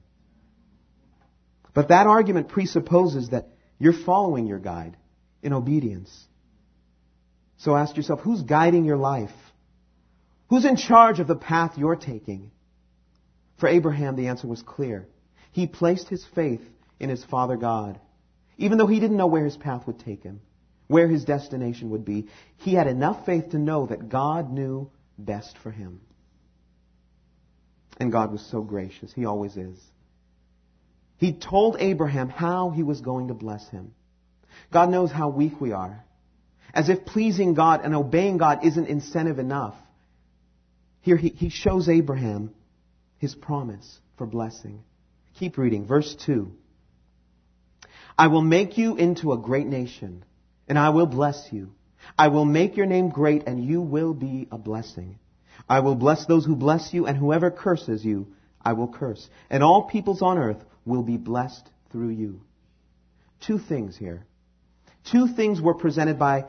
But 1.75 1.91
that 1.91 2.09
argument 2.09 2.49
presupposes 2.49 3.29
that 3.29 3.51
you're 3.79 3.93
following 3.93 4.49
your 4.49 4.59
guide 4.59 4.97
in 5.45 5.53
obedience. 5.53 6.11
So 7.59 7.77
ask 7.77 7.97
yourself, 7.97 8.19
who's 8.23 8.43
guiding 8.43 8.85
your 8.85 8.97
life? 8.97 9.31
Who's 10.49 10.65
in 10.65 10.75
charge 10.75 11.21
of 11.21 11.29
the 11.29 11.37
path 11.37 11.79
you're 11.79 11.95
taking? 11.95 12.51
For 13.61 13.69
Abraham, 13.69 14.17
the 14.17 14.27
answer 14.27 14.49
was 14.49 14.61
clear. 14.61 15.07
He 15.53 15.69
placed 15.69 16.09
his 16.09 16.27
faith 16.35 16.63
in 16.99 17.11
his 17.11 17.25
father 17.27 17.57
God. 17.57 18.01
Even 18.59 18.77
though 18.77 18.89
he 18.89 18.99
didn't 18.99 19.17
know 19.19 19.29
where 19.29 19.45
his 19.45 19.57
path 19.57 19.87
would 19.87 20.01
take 20.01 20.25
him, 20.25 20.41
where 20.93 21.09
his 21.09 21.25
destination 21.25 21.91
would 21.91 22.05
be, 22.05 22.29
he 22.59 22.75
had 22.75 22.87
enough 22.87 23.27
faith 23.27 23.51
to 23.51 23.59
know 23.59 23.87
that 23.87 24.09
God 24.09 24.51
knew 24.51 24.91
best 25.19 25.57
for 25.63 25.71
him. 25.71 26.01
And 27.99 28.13
God 28.13 28.31
was 28.31 28.45
so 28.51 28.63
gracious. 28.63 29.13
He 29.13 29.25
always 29.25 29.57
is. 29.57 29.79
He 31.17 31.33
told 31.33 31.77
Abraham 31.79 32.29
how 32.29 32.71
he 32.71 32.83
was 32.83 33.01
going 33.01 33.29
to 33.29 33.35
bless 33.35 33.69
him. 33.69 33.95
God 34.73 34.91
knows 34.91 35.11
how 35.11 35.29
weak 35.29 35.61
we 35.61 35.73
are. 35.73 36.05
As 36.75 36.89
if 36.89 37.05
pleasing 37.05 37.55
God 37.55 37.81
and 37.85 37.95
obeying 37.95 38.39
God 38.39 38.65
isn't 38.65 38.87
incentive 38.87 39.39
enough. 39.39 39.75
Here 41.01 41.17
he, 41.17 41.29
he 41.29 41.49
shows 41.49 41.89
Abraham 41.89 42.55
his 43.19 43.35
promise 43.35 44.01
for 44.17 44.27
blessing. 44.27 44.83
Keep 45.39 45.59
reading. 45.59 45.87
Verse 45.87 46.15
2. 46.27 46.51
I 48.19 48.27
will 48.29 48.43
make 48.43 48.79
you 48.79 48.97
into 48.97 49.33
a 49.33 49.39
great 49.39 49.67
nation, 49.67 50.25
and 50.69 50.78
I 50.78 50.90
will 50.90 51.07
bless 51.07 51.49
you. 51.50 51.73
I 52.19 52.28
will 52.28 52.45
make 52.45 52.76
your 52.76 52.87
name 52.87 53.11
great, 53.11 53.45
and 53.47 53.64
you 53.64 53.81
will 53.81 54.14
be 54.14 54.49
a 54.50 54.59
blessing. 54.59 55.19
I 55.69 55.81
will 55.81 55.95
bless 55.95 56.26
those 56.26 56.45
who 56.45 56.57
bless 56.57 56.92
you, 56.92 57.07
and 57.07 57.16
whoever 57.16 57.50
curses 57.50 58.04
you, 58.04 58.28
I 58.61 58.73
will 58.73 58.88
curse. 58.88 59.28
And 59.50 59.62
all 59.62 59.85
peoples 59.85 60.23
on 60.23 60.38
earth 60.38 60.62
will 60.85 61.02
be 61.02 61.16
blessed 61.16 61.69
through 61.90 62.11
you. 62.11 62.40
Two 63.47 63.59
things 63.59 63.97
here. 63.97 64.26
Two 65.11 65.26
things 65.26 65.61
were 65.61 65.75
presented 65.75 66.19
by 66.19 66.45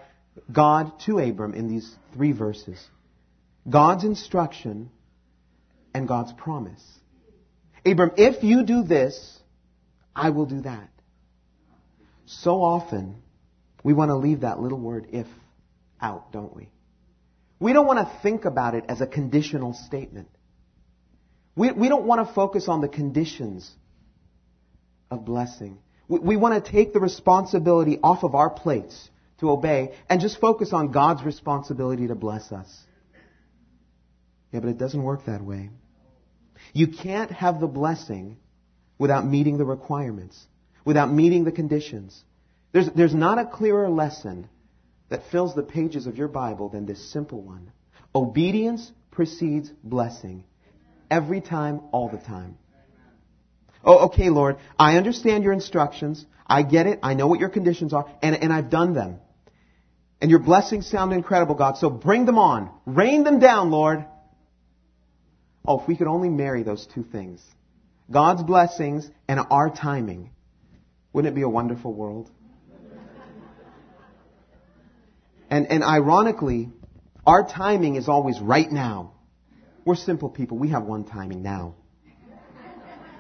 God 0.52 1.00
to 1.06 1.20
Abram 1.20 1.54
in 1.54 1.68
these 1.68 1.96
three 2.14 2.32
verses. 2.32 2.80
God's 3.70 4.04
instruction 4.04 4.90
and 5.94 6.08
God's 6.08 6.34
promise. 6.34 6.84
Abram, 7.86 8.12
if 8.18 8.44
you 8.44 8.64
do 8.64 8.84
this, 8.84 9.40
I 10.16 10.30
will 10.30 10.46
do 10.46 10.62
that. 10.62 10.90
So 12.26 12.62
often, 12.62 13.23
we 13.84 13.94
want 13.94 14.10
to 14.10 14.16
leave 14.16 14.42
that 14.42 14.60
little 14.60 14.80
word 14.80 15.08
if 15.12 15.28
out, 16.02 16.32
don't 16.32 16.56
we? 16.56 16.70
We 17.60 17.74
don't 17.74 17.86
want 17.86 18.00
to 18.00 18.20
think 18.22 18.46
about 18.46 18.76
it 18.76 18.86
as 18.90 19.02
a 19.02 19.08
conditional 19.08 19.74
statement. 19.74 20.30
We, 21.56 21.72
we 21.72 21.90
don't 21.90 22.06
want 22.06 22.28
to 22.28 22.34
focus 22.34 22.68
on 22.68 22.82
the 22.82 22.88
conditions 22.88 23.70
of 25.12 25.24
blessing. 25.24 25.78
We, 26.08 26.20
we 26.20 26.36
want 26.36 26.64
to 26.64 26.72
take 26.72 26.94
the 26.94 27.00
responsibility 27.00 28.00
off 28.02 28.24
of 28.24 28.36
our 28.36 28.50
plates 28.50 29.10
to 29.40 29.50
obey 29.50 29.94
and 30.10 30.20
just 30.20 30.40
focus 30.40 30.74
on 30.74 30.92
God's 30.92 31.24
responsibility 31.24 32.08
to 32.08 32.16
bless 32.16 32.52
us. 32.52 32.68
Yeah, 34.52 34.60
but 34.62 34.70
it 34.70 34.78
doesn't 34.78 35.02
work 35.02 35.26
that 35.26 35.42
way. 35.42 35.70
You 36.74 36.88
can't 36.88 37.32
have 37.32 37.60
the 37.60 37.68
blessing 37.68 38.38
without 38.98 39.26
meeting 39.26 39.58
the 39.58 39.66
requirements, 39.66 40.40
without 40.86 41.12
meeting 41.12 41.44
the 41.44 41.52
conditions. 41.52 42.24
There's, 42.74 42.90
there's 42.92 43.14
not 43.14 43.38
a 43.38 43.46
clearer 43.46 43.90
lesson 43.90 44.50
that 45.10 45.22
fills 45.32 45.56
the 45.56 45.64
pages 45.64 46.08
of 46.08 46.18
your 46.18 46.28
Bible 46.28 46.70
than 46.70 46.86
this 46.86 47.12
simple 47.12 47.42
one. 47.42 47.72
Obedience 48.14 48.92
precedes 49.12 49.72
blessing. 49.84 50.44
Every 51.10 51.40
time, 51.40 51.82
all 51.92 52.10
the 52.10 52.18
time. 52.18 52.58
Oh, 53.86 54.08
okay, 54.08 54.30
Lord, 54.30 54.58
I 54.80 54.98
understand 54.98 55.44
your 55.44 55.54
instructions. 55.54 56.26
I 56.48 56.64
get 56.64 56.88
it. 56.88 57.00
I 57.04 57.14
know 57.14 57.28
what 57.28 57.40
your 57.40 57.50
conditions 57.50 57.94
are, 57.94 58.10
and, 58.22 58.36
and 58.36 58.52
I've 58.52 58.72
done 58.72 58.94
them. 58.94 59.20
And 60.20 60.32
your 60.32 60.40
blessings 60.40 60.90
sound 60.90 61.14
incredible, 61.14 61.54
God, 61.54 61.78
so 61.78 61.90
bring 61.90 62.26
them 62.26 62.40
on. 62.40 62.72
Rain 62.86 63.24
them 63.24 63.40
down, 63.40 63.70
Lord. 63.70 64.06
Oh, 65.66 65.82
if 65.82 65.88
we 65.88 65.96
could 65.96 66.08
only 66.08 66.30
marry 66.30 66.64
those 66.64 66.88
two 66.88 67.04
things 67.04 67.42
God's 68.10 68.42
blessings 68.42 69.10
and 69.28 69.40
our 69.52 69.70
timing, 69.70 70.32
wouldn't 71.12 71.32
it 71.32 71.36
be 71.36 71.44
a 71.44 71.50
wonderful 71.50 71.94
world? 71.94 72.32
And, 75.54 75.70
and 75.70 75.84
ironically, 75.84 76.72
our 77.28 77.48
timing 77.48 77.96
is 77.96 78.10
always 78.10 78.42
right 78.42 78.72
now. 78.72 79.14
We're 79.86 79.94
simple 79.94 80.28
people. 80.28 80.58
We 80.58 80.70
have 80.70 80.82
one 80.82 81.04
timing 81.04 81.44
now. 81.44 81.76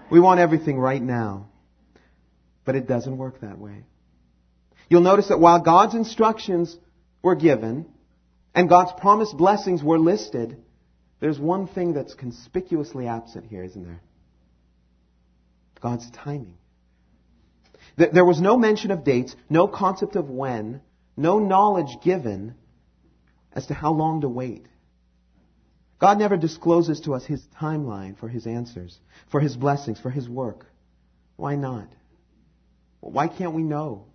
We 0.09 0.19
want 0.19 0.39
everything 0.39 0.79
right 0.79 1.01
now. 1.01 1.49
But 2.65 2.73
it 2.73 2.87
doesn't 2.87 3.19
work 3.19 3.41
that 3.41 3.59
way. 3.59 3.83
You'll 4.89 5.01
notice 5.01 5.27
that 5.27 5.39
while 5.39 5.61
God's 5.61 5.93
instructions 5.93 6.75
were 7.21 7.35
given 7.35 7.85
and 8.55 8.67
God's 8.67 8.99
promised 8.99 9.37
blessings 9.37 9.83
were 9.83 9.99
listed, 9.99 10.57
there's 11.19 11.37
one 11.37 11.67
thing 11.67 11.93
that's 11.93 12.15
conspicuously 12.15 13.05
absent 13.05 13.45
here, 13.45 13.63
isn't 13.63 13.83
there? 13.83 14.01
God's 15.79 16.09
timing. 16.09 16.57
There 17.95 18.25
was 18.25 18.41
no 18.41 18.57
mention 18.57 18.89
of 18.89 19.03
dates, 19.03 19.35
no 19.51 19.67
concept 19.67 20.15
of 20.15 20.31
when, 20.31 20.81
no 21.15 21.39
knowledge 21.39 21.97
given 22.03 22.55
as 23.53 23.67
to 23.67 23.73
how 23.73 23.93
long 23.93 24.21
to 24.21 24.29
wait. 24.29 24.65
God 25.99 26.19
never 26.19 26.35
discloses 26.35 27.01
to 27.01 27.13
us 27.13 27.23
his 27.23 27.41
timeline 27.61 28.17
for 28.17 28.27
his 28.27 28.45
answers, 28.45 28.99
for 29.31 29.39
his 29.39 29.55
blessings, 29.55 29.99
for 29.99 30.09
his 30.09 30.27
work. 30.27 30.65
Why 31.37 31.55
not? 31.55 31.87
Why 32.99 33.27
can't 33.27 33.53
we 33.53 33.63
know? 33.63 34.05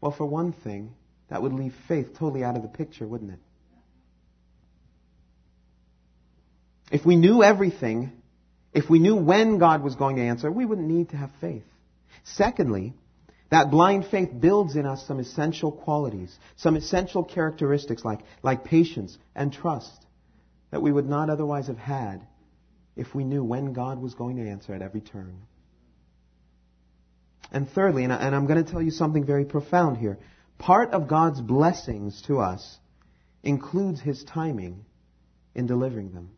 Well, 0.00 0.12
for 0.12 0.26
one 0.26 0.52
thing, 0.52 0.94
that 1.28 1.42
would 1.42 1.52
leave 1.52 1.74
faith 1.86 2.18
totally 2.18 2.42
out 2.44 2.56
of 2.56 2.62
the 2.62 2.68
picture, 2.68 3.06
wouldn't 3.06 3.32
it? 3.32 3.38
If 6.90 7.06
we 7.06 7.16
knew 7.16 7.42
everything, 7.42 8.12
if 8.74 8.90
we 8.90 8.98
knew 8.98 9.16
when 9.16 9.58
God 9.58 9.82
was 9.82 9.94
going 9.94 10.16
to 10.16 10.22
answer, 10.22 10.50
we 10.50 10.66
wouldn't 10.66 10.88
need 10.88 11.10
to 11.10 11.16
have 11.16 11.30
faith. 11.40 11.64
Secondly, 12.24 12.94
that 13.52 13.70
blind 13.70 14.06
faith 14.06 14.30
builds 14.40 14.76
in 14.76 14.86
us 14.86 15.06
some 15.06 15.20
essential 15.20 15.70
qualities, 15.70 16.34
some 16.56 16.74
essential 16.74 17.22
characteristics 17.22 18.02
like, 18.02 18.20
like 18.42 18.64
patience 18.64 19.18
and 19.34 19.52
trust 19.52 20.06
that 20.70 20.80
we 20.80 20.90
would 20.90 21.06
not 21.06 21.28
otherwise 21.28 21.66
have 21.66 21.76
had 21.76 22.26
if 22.96 23.14
we 23.14 23.24
knew 23.24 23.44
when 23.44 23.74
God 23.74 24.00
was 24.00 24.14
going 24.14 24.36
to 24.36 24.48
answer 24.48 24.72
at 24.72 24.80
every 24.80 25.02
turn. 25.02 25.42
And 27.52 27.68
thirdly, 27.68 28.04
and, 28.04 28.12
I, 28.14 28.22
and 28.22 28.34
I'm 28.34 28.46
going 28.46 28.64
to 28.64 28.72
tell 28.72 28.80
you 28.80 28.90
something 28.90 29.26
very 29.26 29.44
profound 29.44 29.98
here, 29.98 30.18
part 30.56 30.92
of 30.92 31.06
God's 31.06 31.42
blessings 31.42 32.22
to 32.28 32.40
us 32.40 32.78
includes 33.42 34.00
His 34.00 34.24
timing 34.24 34.86
in 35.54 35.66
delivering 35.66 36.12
them. 36.12 36.30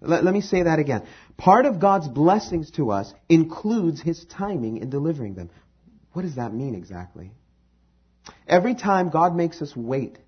Let, 0.00 0.24
let, 0.24 0.34
me 0.34 0.40
say 0.40 0.64
that 0.64 0.80
again. 0.80 1.06
Part 1.36 1.66
of 1.66 1.78
God's 1.78 2.08
blessings 2.08 2.72
to 2.72 2.90
us 2.90 3.14
includes 3.28 4.02
His 4.02 4.24
timing 4.24 4.78
in 4.78 4.90
delivering 4.90 5.36
them. 5.36 5.50
What 6.12 6.22
does 6.22 6.36
that 6.36 6.52
mean 6.52 6.74
exactly? 6.74 7.32
Every 8.46 8.74
time 8.74 9.10
God 9.10 9.34
makes 9.34 9.62
us 9.62 9.74
wait, 9.76 10.18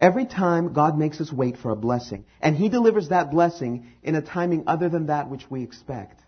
every 0.00 0.26
time 0.26 0.72
God 0.72 0.96
makes 0.96 1.20
us 1.20 1.32
wait 1.32 1.56
for 1.58 1.70
a 1.70 1.76
blessing, 1.76 2.24
and 2.40 2.56
He 2.56 2.68
delivers 2.68 3.08
that 3.08 3.30
blessing 3.30 3.92
in 4.02 4.14
a 4.14 4.22
timing 4.22 4.64
other 4.66 4.88
than 4.88 5.06
that 5.06 5.28
which 5.28 5.50
we 5.50 5.62
expect, 5.62 6.20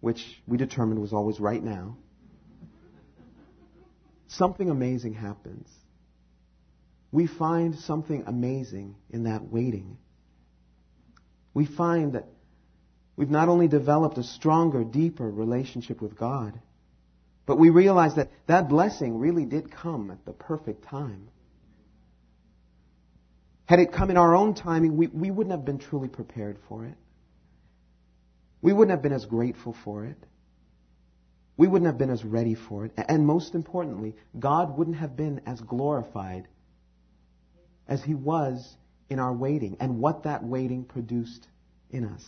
which 0.00 0.24
we 0.46 0.56
determined 0.56 1.00
was 1.00 1.12
always 1.12 1.40
right 1.40 1.62
now, 1.62 1.96
something 4.28 4.70
amazing 4.70 5.14
happens. 5.14 5.68
We 7.10 7.26
find 7.26 7.76
something 7.76 8.24
amazing 8.26 8.96
in 9.10 9.24
that 9.24 9.44
waiting. 9.44 9.98
We 11.52 11.66
find 11.66 12.14
that 12.14 12.26
we've 13.16 13.30
not 13.30 13.48
only 13.48 13.68
developed 13.68 14.18
a 14.18 14.24
stronger, 14.24 14.82
deeper 14.82 15.30
relationship 15.30 16.02
with 16.02 16.16
God, 16.16 16.60
but 17.46 17.58
we 17.58 17.70
realize 17.70 18.14
that 18.14 18.30
that 18.46 18.68
blessing 18.68 19.18
really 19.18 19.44
did 19.44 19.70
come 19.70 20.10
at 20.10 20.24
the 20.24 20.32
perfect 20.32 20.84
time. 20.84 21.28
Had 23.66 23.80
it 23.80 23.92
come 23.92 24.10
in 24.10 24.16
our 24.16 24.34
own 24.34 24.54
timing, 24.54 24.96
we, 24.96 25.06
we 25.08 25.30
wouldn't 25.30 25.52
have 25.52 25.64
been 25.64 25.78
truly 25.78 26.08
prepared 26.08 26.58
for 26.68 26.84
it. 26.84 26.94
We 28.60 28.72
wouldn't 28.72 28.90
have 28.90 29.02
been 29.02 29.12
as 29.12 29.26
grateful 29.26 29.76
for 29.84 30.06
it. 30.06 30.16
We 31.56 31.68
wouldn't 31.68 31.86
have 31.86 31.98
been 31.98 32.10
as 32.10 32.24
ready 32.24 32.54
for 32.54 32.86
it. 32.86 32.92
And 32.96 33.26
most 33.26 33.54
importantly, 33.54 34.14
God 34.38 34.76
wouldn't 34.76 34.96
have 34.96 35.16
been 35.16 35.42
as 35.46 35.60
glorified 35.60 36.48
as 37.86 38.02
He 38.02 38.14
was 38.14 38.76
in 39.08 39.18
our 39.18 39.32
waiting 39.32 39.76
and 39.80 39.98
what 39.98 40.24
that 40.24 40.42
waiting 40.42 40.84
produced 40.84 41.46
in 41.90 42.06
us. 42.06 42.24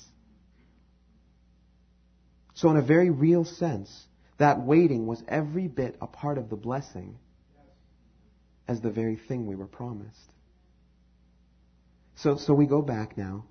So, 2.54 2.70
in 2.70 2.76
a 2.76 2.82
very 2.82 3.10
real 3.10 3.44
sense, 3.44 4.06
that 4.38 4.60
waiting 4.60 5.06
was 5.06 5.22
every 5.28 5.68
bit 5.68 5.96
a 6.00 6.06
part 6.06 6.38
of 6.38 6.50
the 6.50 6.56
blessing 6.56 7.18
as 8.68 8.80
the 8.80 8.90
very 8.90 9.16
thing 9.16 9.46
we 9.46 9.54
were 9.54 9.66
promised. 9.66 10.32
So, 12.16 12.36
so 12.36 12.54
we 12.54 12.66
go 12.66 12.82
back 12.82 13.16
now. 13.16 13.44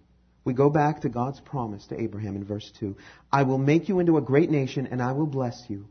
We 0.43 0.53
go 0.53 0.69
back 0.69 1.01
to 1.01 1.09
God's 1.09 1.39
promise 1.39 1.87
to 1.87 1.99
Abraham 1.99 2.35
in 2.35 2.45
verse 2.45 2.71
2. 2.79 2.95
I 3.31 3.43
will 3.43 3.57
make 3.57 3.89
you 3.89 3.99
into 3.99 4.17
a 4.17 4.21
great 4.21 4.49
nation 4.49 4.87
and 4.87 5.01
I 5.01 5.13
will 5.13 5.25
bless 5.25 5.63
you. 5.67 5.87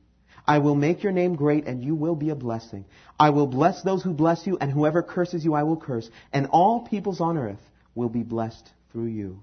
I 0.46 0.58
will 0.58 0.74
make 0.74 1.02
your 1.02 1.12
name 1.12 1.34
great 1.36 1.66
and 1.66 1.82
you 1.82 1.94
will 1.94 2.14
be 2.14 2.30
a 2.30 2.34
blessing. 2.36 2.84
I 3.18 3.30
will 3.30 3.46
bless 3.46 3.82
those 3.82 4.02
who 4.02 4.12
bless 4.12 4.46
you 4.46 4.58
and 4.58 4.70
whoever 4.70 5.02
curses 5.02 5.44
you 5.44 5.54
I 5.54 5.62
will 5.62 5.76
curse. 5.76 6.08
And 6.32 6.48
all 6.50 6.86
peoples 6.86 7.20
on 7.20 7.38
earth 7.38 7.60
will 7.94 8.10
be 8.10 8.22
blessed 8.22 8.68
through 8.92 9.06
you. 9.06 9.40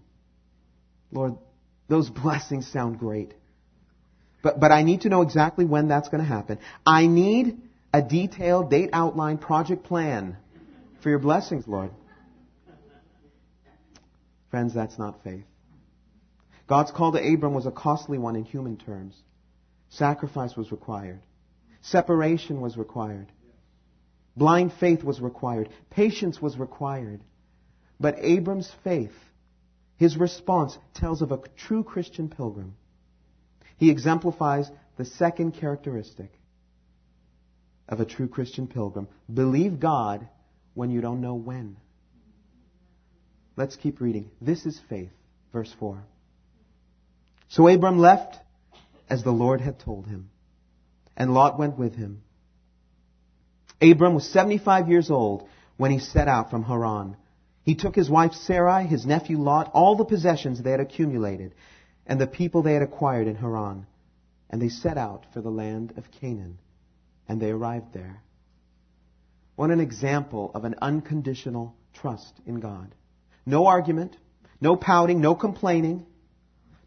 Lord, 1.11 1.35
those 1.87 2.09
blessings 2.23 2.71
sound 2.71 2.99
great. 2.99 3.33
But, 4.41 4.59
but 4.59 4.71
I 4.71 4.83
need 4.83 5.01
to 5.01 5.09
know 5.09 5.21
exactly 5.21 5.65
when 5.65 5.87
that's 5.87 6.09
going 6.09 6.23
to 6.23 6.27
happen. 6.27 6.59
I 6.85 7.07
need 7.07 7.57
a 7.93 8.01
detailed 8.01 8.69
date 8.69 8.89
outline 8.93 9.37
project 9.37 9.83
plan 9.83 10.37
for 11.01 11.09
your 11.09 11.19
blessings, 11.19 11.67
Lord. 11.67 11.91
Friends, 14.49 14.73
that's 14.73 14.97
not 14.97 15.23
faith. 15.23 15.45
God's 16.67 16.91
call 16.91 17.11
to 17.13 17.33
Abram 17.33 17.53
was 17.53 17.65
a 17.65 17.71
costly 17.71 18.17
one 18.17 18.35
in 18.35 18.43
human 18.43 18.77
terms. 18.77 19.15
Sacrifice 19.89 20.55
was 20.55 20.71
required. 20.71 21.21
Separation 21.81 22.61
was 22.61 22.77
required. 22.77 23.31
Blind 24.37 24.71
faith 24.79 25.03
was 25.03 25.19
required. 25.19 25.69
Patience 25.89 26.41
was 26.41 26.57
required. 26.57 27.21
But 27.99 28.15
Abram's 28.19 28.71
faith, 28.83 29.13
his 29.97 30.17
response, 30.17 30.77
tells 30.93 31.21
of 31.21 31.31
a 31.31 31.41
true 31.57 31.83
Christian 31.83 32.29
pilgrim. 32.29 32.75
He 33.81 33.89
exemplifies 33.89 34.69
the 34.97 35.05
second 35.05 35.53
characteristic 35.53 36.31
of 37.89 37.99
a 37.99 38.05
true 38.05 38.27
Christian 38.27 38.67
pilgrim. 38.67 39.07
Believe 39.33 39.79
God 39.79 40.27
when 40.75 40.91
you 40.91 41.01
don't 41.01 41.19
know 41.19 41.33
when. 41.33 41.77
Let's 43.55 43.75
keep 43.75 43.99
reading. 43.99 44.29
This 44.39 44.67
is 44.67 44.79
faith. 44.87 45.09
Verse 45.51 45.73
4. 45.79 45.97
So 47.49 47.67
Abram 47.67 47.97
left 47.97 48.37
as 49.09 49.23
the 49.23 49.31
Lord 49.31 49.61
had 49.61 49.79
told 49.79 50.05
him, 50.05 50.29
and 51.17 51.33
Lot 51.33 51.57
went 51.57 51.75
with 51.75 51.95
him. 51.95 52.21
Abram 53.81 54.13
was 54.13 54.31
75 54.31 54.89
years 54.89 55.09
old 55.09 55.49
when 55.77 55.89
he 55.89 55.97
set 55.97 56.27
out 56.27 56.51
from 56.51 56.61
Haran. 56.61 57.17
He 57.63 57.73
took 57.73 57.95
his 57.95 58.11
wife 58.11 58.33
Sarai, 58.33 58.85
his 58.85 59.07
nephew 59.07 59.39
Lot, 59.39 59.71
all 59.73 59.95
the 59.95 60.05
possessions 60.05 60.61
they 60.61 60.69
had 60.69 60.79
accumulated, 60.79 61.55
and 62.05 62.19
the 62.19 62.27
people 62.27 62.61
they 62.61 62.73
had 62.73 62.81
acquired 62.81 63.27
in 63.27 63.35
Haran, 63.35 63.85
and 64.49 64.61
they 64.61 64.69
set 64.69 64.97
out 64.97 65.25
for 65.33 65.41
the 65.41 65.49
land 65.49 65.93
of 65.97 66.11
Canaan, 66.11 66.57
and 67.27 67.41
they 67.41 67.51
arrived 67.51 67.93
there. 67.93 68.21
What 69.55 69.69
an 69.69 69.79
example 69.79 70.51
of 70.53 70.65
an 70.65 70.75
unconditional 70.81 71.75
trust 71.93 72.33
in 72.45 72.59
God. 72.59 72.93
No 73.45 73.67
argument, 73.67 74.17
no 74.59 74.75
pouting, 74.75 75.21
no 75.21 75.35
complaining, 75.35 76.05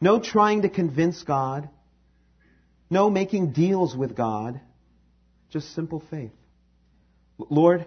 no 0.00 0.18
trying 0.20 0.62
to 0.62 0.68
convince 0.68 1.22
God, 1.22 1.68
no 2.90 3.10
making 3.10 3.52
deals 3.52 3.96
with 3.96 4.16
God, 4.16 4.60
just 5.50 5.74
simple 5.74 6.02
faith. 6.10 6.32
Lord, 7.38 7.86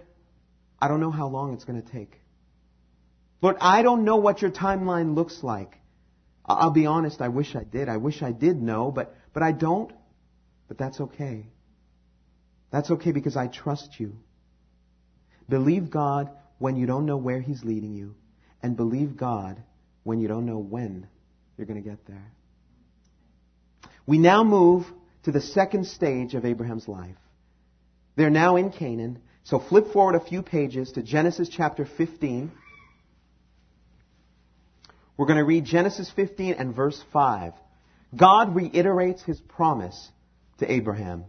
I 0.80 0.88
don't 0.88 1.00
know 1.00 1.10
how 1.10 1.28
long 1.28 1.54
it's 1.54 1.64
going 1.64 1.82
to 1.82 1.92
take. 1.92 2.18
Lord, 3.40 3.56
I 3.60 3.82
don't 3.82 4.04
know 4.04 4.16
what 4.16 4.42
your 4.42 4.50
timeline 4.50 5.14
looks 5.14 5.42
like. 5.42 5.78
I'll 6.48 6.70
be 6.70 6.86
honest, 6.86 7.20
I 7.20 7.28
wish 7.28 7.54
I 7.54 7.64
did. 7.64 7.88
I 7.88 7.98
wish 7.98 8.22
I 8.22 8.32
did 8.32 8.60
know, 8.60 8.90
but, 8.90 9.14
but 9.34 9.42
I 9.42 9.52
don't. 9.52 9.92
But 10.66 10.78
that's 10.78 11.00
okay. 11.00 11.46
That's 12.70 12.90
okay 12.90 13.12
because 13.12 13.36
I 13.36 13.48
trust 13.48 13.98
you. 13.98 14.16
Believe 15.48 15.90
God 15.90 16.30
when 16.58 16.76
you 16.76 16.86
don't 16.86 17.06
know 17.06 17.16
where 17.16 17.40
He's 17.40 17.64
leading 17.64 17.94
you 17.94 18.14
and 18.62 18.76
believe 18.76 19.16
God 19.16 19.62
when 20.02 20.20
you 20.20 20.28
don't 20.28 20.46
know 20.46 20.58
when 20.58 21.06
you're 21.56 21.66
going 21.66 21.82
to 21.82 21.88
get 21.88 22.06
there. 22.06 22.32
We 24.06 24.18
now 24.18 24.42
move 24.42 24.86
to 25.24 25.32
the 25.32 25.40
second 25.40 25.86
stage 25.86 26.34
of 26.34 26.44
Abraham's 26.44 26.88
life. 26.88 27.16
They're 28.16 28.30
now 28.30 28.56
in 28.56 28.70
Canaan. 28.70 29.20
So 29.44 29.58
flip 29.58 29.92
forward 29.92 30.14
a 30.14 30.20
few 30.20 30.42
pages 30.42 30.92
to 30.92 31.02
Genesis 31.02 31.48
chapter 31.48 31.84
15. 31.84 32.50
We're 35.18 35.26
going 35.26 35.38
to 35.38 35.44
read 35.44 35.64
Genesis 35.64 36.10
15 36.14 36.54
and 36.54 36.74
verse 36.74 37.02
5. 37.12 37.52
God 38.16 38.54
reiterates 38.54 39.22
his 39.22 39.40
promise 39.40 40.10
to 40.58 40.72
Abraham. 40.72 41.24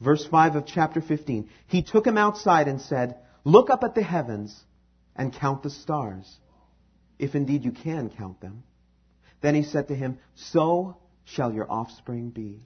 Verse 0.00 0.24
5 0.30 0.54
of 0.54 0.66
chapter 0.66 1.00
15. 1.00 1.50
He 1.66 1.82
took 1.82 2.06
him 2.06 2.16
outside 2.16 2.68
and 2.68 2.80
said, 2.80 3.16
Look 3.44 3.68
up 3.68 3.82
at 3.82 3.96
the 3.96 4.02
heavens 4.02 4.56
and 5.16 5.34
count 5.34 5.64
the 5.64 5.70
stars, 5.70 6.38
if 7.18 7.34
indeed 7.34 7.64
you 7.64 7.72
can 7.72 8.10
count 8.10 8.40
them. 8.40 8.62
Then 9.40 9.56
he 9.56 9.64
said 9.64 9.88
to 9.88 9.96
him, 9.96 10.18
So 10.36 10.98
shall 11.24 11.52
your 11.52 11.70
offspring 11.70 12.30
be. 12.30 12.60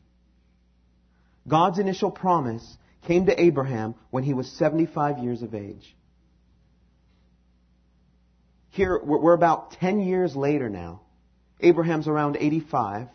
God's 1.48 1.78
initial 1.78 2.10
promise 2.10 2.76
came 3.06 3.26
to 3.26 3.40
Abraham 3.40 3.94
when 4.10 4.24
he 4.24 4.34
was 4.34 4.50
75 4.58 5.18
years 5.18 5.40
of 5.40 5.54
age. 5.54 5.96
Here, 8.70 9.00
we're 9.02 9.34
about 9.34 9.72
10 9.72 10.00
years 10.00 10.36
later 10.36 10.68
now. 10.68 11.00
Abraham's 11.60 12.08
around 12.08 12.36
85, 12.38 13.08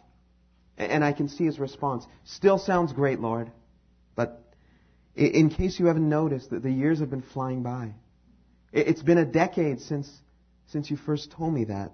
and 0.77 1.03
I 1.03 1.13
can 1.13 1.29
see 1.29 1.45
his 1.45 1.59
response. 1.59 2.05
Still 2.25 2.57
sounds 2.57 2.93
great, 2.93 3.19
Lord, 3.19 3.51
but 4.15 4.43
in 5.15 5.49
case 5.49 5.79
you 5.79 5.87
haven't 5.87 6.07
noticed, 6.07 6.49
that 6.49 6.61
the 6.61 6.71
years 6.71 6.99
have 6.99 7.09
been 7.09 7.21
flying 7.21 7.63
by. 7.63 7.93
It's 8.71 9.01
been 9.01 9.17
a 9.17 9.25
decade 9.25 9.79
since, 9.81 10.11
since 10.67 10.91
you 10.91 10.97
first 10.97 11.31
told 11.31 11.53
me 11.53 11.65
that. 11.65 11.93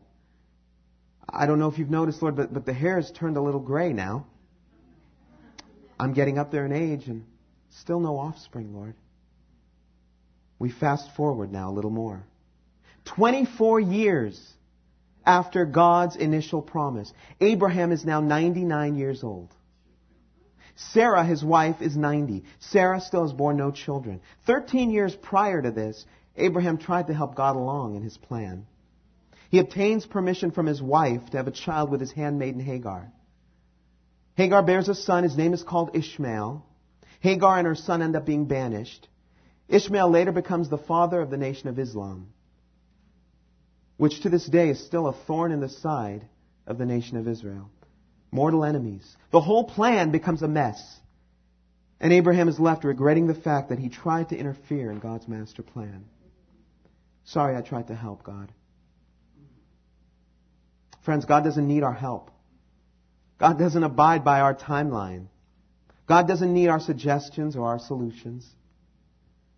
I 1.29 1.45
don't 1.45 1.59
know 1.59 1.69
if 1.69 1.77
you've 1.77 1.91
noticed, 1.91 2.21
Lord, 2.21 2.35
but, 2.35 2.51
but 2.51 2.65
the 2.65 2.73
hair 2.73 2.95
has 2.95 3.11
turned 3.11 3.37
a 3.37 3.41
little 3.41 3.59
gray 3.59 3.93
now. 3.93 4.25
I'm 5.99 6.13
getting 6.13 6.39
up 6.39 6.51
there 6.51 6.65
in 6.65 6.71
age 6.71 7.07
and 7.07 7.25
still 7.69 7.99
no 7.99 8.17
offspring, 8.17 8.73
Lord. 8.73 8.95
We 10.57 10.71
fast 10.71 11.15
forward 11.15 11.51
now 11.51 11.69
a 11.69 11.73
little 11.73 11.91
more. 11.91 12.25
24 13.05 13.79
years 13.79 14.53
after 15.25 15.65
God's 15.65 16.15
initial 16.15 16.61
promise, 16.61 17.11
Abraham 17.39 17.91
is 17.91 18.05
now 18.05 18.21
99 18.21 18.95
years 18.95 19.23
old. 19.23 19.49
Sarah, 20.75 21.23
his 21.25 21.43
wife, 21.43 21.81
is 21.81 21.95
90. 21.95 22.43
Sarah 22.59 23.01
still 23.01 23.23
has 23.23 23.33
borne 23.33 23.57
no 23.57 23.71
children. 23.71 24.21
13 24.47 24.89
years 24.89 25.15
prior 25.15 25.61
to 25.61 25.71
this, 25.71 26.05
Abraham 26.35 26.77
tried 26.77 27.07
to 27.07 27.13
help 27.13 27.35
God 27.35 27.55
along 27.55 27.95
in 27.95 28.01
his 28.01 28.17
plan. 28.17 28.65
He 29.49 29.59
obtains 29.59 30.05
permission 30.05 30.51
from 30.51 30.65
his 30.65 30.81
wife 30.81 31.29
to 31.31 31.37
have 31.37 31.47
a 31.47 31.51
child 31.51 31.91
with 31.91 31.99
his 31.99 32.11
handmaiden 32.11 32.61
Hagar. 32.61 33.11
Hagar 34.35 34.63
bears 34.63 34.87
a 34.87 34.95
son. 34.95 35.23
His 35.23 35.37
name 35.37 35.53
is 35.53 35.61
called 35.61 35.95
Ishmael. 35.95 36.65
Hagar 37.19 37.57
and 37.57 37.67
her 37.67 37.75
son 37.75 38.01
end 38.01 38.15
up 38.15 38.25
being 38.25 38.45
banished. 38.45 39.07
Ishmael 39.67 40.09
later 40.09 40.31
becomes 40.31 40.69
the 40.69 40.77
father 40.77 41.21
of 41.21 41.29
the 41.29 41.37
nation 41.37 41.69
of 41.69 41.77
Islam, 41.77 42.29
which 43.97 44.21
to 44.21 44.29
this 44.29 44.45
day 44.45 44.69
is 44.69 44.83
still 44.83 45.07
a 45.07 45.13
thorn 45.13 45.51
in 45.51 45.59
the 45.59 45.69
side 45.69 46.27
of 46.67 46.77
the 46.77 46.85
nation 46.85 47.17
of 47.17 47.27
Israel. 47.27 47.69
Mortal 48.31 48.63
enemies. 48.63 49.15
The 49.31 49.41
whole 49.41 49.65
plan 49.65 50.11
becomes 50.11 50.41
a 50.41 50.47
mess. 50.47 50.81
And 51.99 52.11
Abraham 52.11 52.47
is 52.47 52.59
left 52.59 52.83
regretting 52.83 53.27
the 53.27 53.35
fact 53.35 53.69
that 53.69 53.79
he 53.79 53.89
tried 53.89 54.29
to 54.29 54.37
interfere 54.37 54.91
in 54.91 54.99
God's 54.99 55.27
master 55.27 55.61
plan. 55.61 56.05
Sorry 57.25 57.55
I 57.55 57.61
tried 57.61 57.87
to 57.87 57.95
help, 57.95 58.23
God. 58.23 58.51
Friends, 61.03 61.25
God 61.25 61.43
doesn't 61.43 61.67
need 61.67 61.83
our 61.83 61.93
help. 61.93 62.31
God 63.39 63.57
doesn't 63.57 63.83
abide 63.83 64.23
by 64.23 64.39
our 64.39 64.55
timeline. 64.55 65.27
God 66.07 66.27
doesn't 66.27 66.53
need 66.53 66.67
our 66.67 66.79
suggestions 66.79 67.55
or 67.55 67.67
our 67.67 67.79
solutions. 67.79 68.47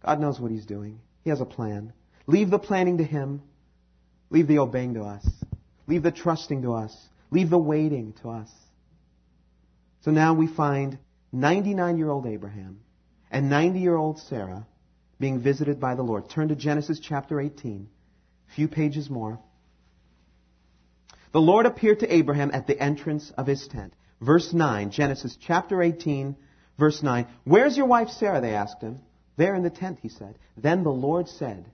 God 0.06 0.19
knows 0.19 0.39
what 0.39 0.52
He's 0.52 0.65
doing. 0.65 1.00
He 1.24 1.30
has 1.30 1.41
a 1.41 1.46
plan. 1.46 1.93
Leave 2.28 2.50
the 2.50 2.60
planning 2.60 2.98
to 3.00 3.04
Him. 3.04 3.41
Leave 4.34 4.48
the 4.48 4.58
obeying 4.58 4.96
to 4.96 5.04
us. 5.04 5.26
Leave 5.86 6.02
the 6.02 6.12
trusting 6.12 6.63
to 6.63 6.74
us. 6.74 6.93
Leave 7.30 7.52
the 7.52 7.58
waiting 7.58 8.13
to 8.24 8.30
us. 8.32 8.50
So 10.02 10.10
now 10.10 10.34
we 10.34 10.48
find 10.48 10.98
99 11.32 11.98
year 12.00 12.10
old 12.10 12.26
Abraham 12.26 12.80
and 13.30 13.50
90 13.50 13.80
year 13.80 13.96
old 13.96 14.19
Sarah 14.19 14.65
being 15.19 15.39
visited 15.39 15.80
by 15.80 15.93
the 15.93 16.02
Lord. 16.02 16.32
Turn 16.32 16.48
to 16.48 16.56
Genesis 16.56 17.00
chapter 17.00 17.39
18, 17.39 17.88
a 18.50 18.56
few 18.56 18.67
pages 18.67 19.08
more. 19.08 19.39
The 21.32 21.39
Lord 21.39 21.67
appeared 21.67 22.00
to 22.00 22.13
Abraham 22.13 22.50
at 22.54 22.65
the 22.65 22.80
entrance 22.82 23.32
of 23.38 23.46
his 23.46 23.67
tent. 23.67 23.93
Verse 24.19 24.52
9, 24.52 24.89
Genesis 24.89 25.38
chapter 25.39 25.82
18, 25.82 26.36
verse 26.80 27.04
9. 27.04 27.28
Where's 27.43 27.78
your 27.78 27.86
wife 27.86 28.10
Sarah? 28.10 28.41
They 28.41 28.56
asked 28.56 28.82
him. 28.82 29.00
There 29.38 29.54
in 29.54 29.62
the 29.62 29.69
tent, 29.69 30.00
he 30.02 30.10
said. 30.10 30.39
Then 30.58 30.84
the 30.84 30.89
Lord 30.89 31.28
said, 31.28 31.65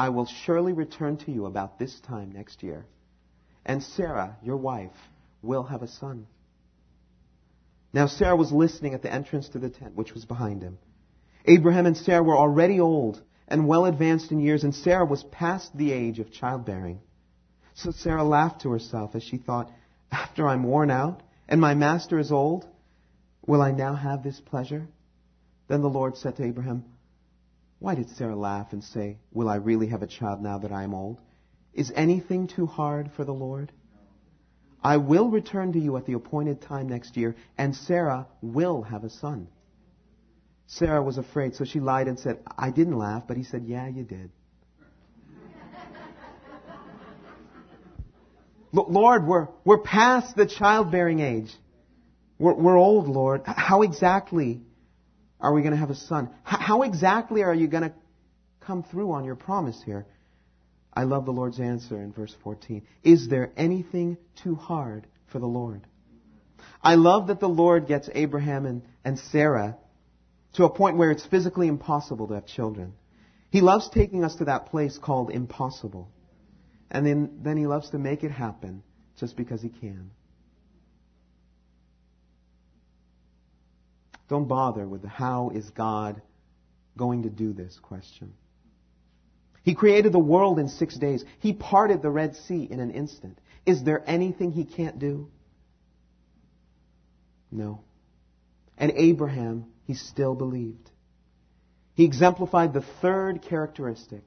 I 0.00 0.08
will 0.08 0.24
surely 0.24 0.72
return 0.72 1.18
to 1.18 1.30
you 1.30 1.44
about 1.44 1.78
this 1.78 2.00
time 2.00 2.32
next 2.32 2.62
year, 2.62 2.86
and 3.66 3.82
Sarah, 3.82 4.38
your 4.42 4.56
wife, 4.56 4.96
will 5.42 5.64
have 5.64 5.82
a 5.82 5.88
son. 5.88 6.26
Now 7.92 8.06
Sarah 8.06 8.34
was 8.34 8.50
listening 8.50 8.94
at 8.94 9.02
the 9.02 9.12
entrance 9.12 9.50
to 9.50 9.58
the 9.58 9.68
tent, 9.68 9.94
which 9.94 10.14
was 10.14 10.24
behind 10.24 10.62
him. 10.62 10.78
Abraham 11.44 11.84
and 11.84 11.98
Sarah 11.98 12.22
were 12.22 12.38
already 12.38 12.80
old 12.80 13.20
and 13.46 13.68
well 13.68 13.84
advanced 13.84 14.32
in 14.32 14.40
years, 14.40 14.64
and 14.64 14.74
Sarah 14.74 15.04
was 15.04 15.22
past 15.22 15.76
the 15.76 15.92
age 15.92 16.18
of 16.18 16.32
childbearing. 16.32 17.00
So 17.74 17.90
Sarah 17.90 18.24
laughed 18.24 18.62
to 18.62 18.70
herself 18.70 19.14
as 19.14 19.22
she 19.22 19.36
thought, 19.36 19.70
After 20.10 20.48
I'm 20.48 20.62
worn 20.62 20.90
out 20.90 21.22
and 21.46 21.60
my 21.60 21.74
master 21.74 22.18
is 22.18 22.32
old, 22.32 22.66
will 23.46 23.60
I 23.60 23.72
now 23.72 23.96
have 23.96 24.22
this 24.22 24.40
pleasure? 24.40 24.88
Then 25.68 25.82
the 25.82 25.90
Lord 25.90 26.16
said 26.16 26.36
to 26.36 26.44
Abraham, 26.46 26.86
Why 27.80 27.94
did 27.94 28.10
Sarah 28.10 28.36
laugh 28.36 28.72
and 28.72 28.84
say, 28.84 29.18
Will 29.32 29.48
I 29.48 29.56
really 29.56 29.88
have 29.88 30.02
a 30.02 30.06
child 30.06 30.42
now 30.42 30.58
that 30.58 30.70
I 30.70 30.84
am 30.84 30.94
old? 30.94 31.20
Is 31.72 31.90
anything 31.96 32.46
too 32.46 32.66
hard 32.66 33.10
for 33.16 33.24
the 33.24 33.32
Lord? 33.32 33.72
I 34.82 34.98
will 34.98 35.30
return 35.30 35.72
to 35.72 35.78
you 35.78 35.96
at 35.96 36.04
the 36.06 36.12
appointed 36.12 36.60
time 36.60 36.88
next 36.88 37.16
year, 37.16 37.36
and 37.56 37.74
Sarah 37.74 38.26
will 38.42 38.82
have 38.82 39.04
a 39.04 39.10
son. 39.10 39.48
Sarah 40.66 41.02
was 41.02 41.16
afraid, 41.18 41.54
so 41.54 41.64
she 41.64 41.80
lied 41.80 42.06
and 42.06 42.18
said, 42.18 42.38
I 42.56 42.70
didn't 42.70 42.96
laugh, 42.98 43.24
but 43.26 43.36
he 43.38 43.44
said, 43.44 43.64
Yeah, 43.64 43.88
you 43.88 44.04
did. 44.04 44.30
Lord, 48.72 49.26
we're, 49.26 49.48
we're 49.64 49.78
past 49.78 50.36
the 50.36 50.46
childbearing 50.46 51.20
age. 51.20 51.50
We're, 52.38 52.54
we're 52.54 52.76
old, 52.76 53.08
Lord. 53.08 53.42
How 53.46 53.82
exactly 53.82 54.60
are 55.40 55.52
we 55.52 55.62
going 55.62 55.72
to 55.72 55.78
have 55.78 55.90
a 55.90 55.94
son? 55.94 56.30
How 56.42 56.82
exactly 56.82 57.42
are 57.42 57.54
you 57.54 57.66
going 57.66 57.84
to 57.84 57.92
come 58.60 58.82
through 58.82 59.12
on 59.12 59.24
your 59.24 59.36
promise 59.36 59.80
here? 59.84 60.06
I 60.92 61.04
love 61.04 61.24
the 61.24 61.32
Lord's 61.32 61.60
answer 61.60 62.00
in 62.00 62.12
verse 62.12 62.34
14. 62.42 62.82
Is 63.02 63.28
there 63.28 63.52
anything 63.56 64.18
too 64.42 64.54
hard 64.54 65.06
for 65.32 65.38
the 65.38 65.46
Lord? 65.46 65.86
I 66.82 66.96
love 66.96 67.28
that 67.28 67.40
the 67.40 67.48
Lord 67.48 67.86
gets 67.86 68.08
Abraham 68.12 68.66
and, 68.66 68.82
and 69.04 69.18
Sarah 69.18 69.76
to 70.54 70.64
a 70.64 70.70
point 70.70 70.96
where 70.96 71.10
it's 71.10 71.24
physically 71.26 71.68
impossible 71.68 72.28
to 72.28 72.34
have 72.34 72.46
children. 72.46 72.94
He 73.50 73.60
loves 73.60 73.88
taking 73.88 74.24
us 74.24 74.36
to 74.36 74.46
that 74.46 74.66
place 74.66 74.98
called 74.98 75.30
impossible. 75.30 76.10
And 76.90 77.06
then, 77.06 77.38
then 77.42 77.56
he 77.56 77.66
loves 77.66 77.90
to 77.90 77.98
make 77.98 78.24
it 78.24 78.30
happen 78.30 78.82
just 79.18 79.36
because 79.36 79.62
he 79.62 79.68
can. 79.68 80.10
Don't 84.30 84.46
bother 84.46 84.86
with 84.86 85.02
the 85.02 85.08
how 85.08 85.50
is 85.52 85.68
God 85.70 86.22
going 86.96 87.24
to 87.24 87.28
do 87.28 87.52
this 87.52 87.76
question. 87.82 88.32
He 89.64 89.74
created 89.74 90.12
the 90.12 90.20
world 90.20 90.60
in 90.60 90.68
six 90.68 90.96
days. 90.96 91.24
He 91.40 91.52
parted 91.52 92.00
the 92.00 92.10
Red 92.10 92.36
Sea 92.36 92.66
in 92.70 92.78
an 92.78 92.92
instant. 92.92 93.38
Is 93.66 93.82
there 93.82 94.02
anything 94.06 94.52
he 94.52 94.64
can't 94.64 95.00
do? 95.00 95.28
No. 97.50 97.80
And 98.78 98.92
Abraham, 98.94 99.66
he 99.84 99.94
still 99.94 100.36
believed. 100.36 100.88
He 101.94 102.04
exemplified 102.04 102.72
the 102.72 102.84
third 103.02 103.42
characteristic 103.42 104.22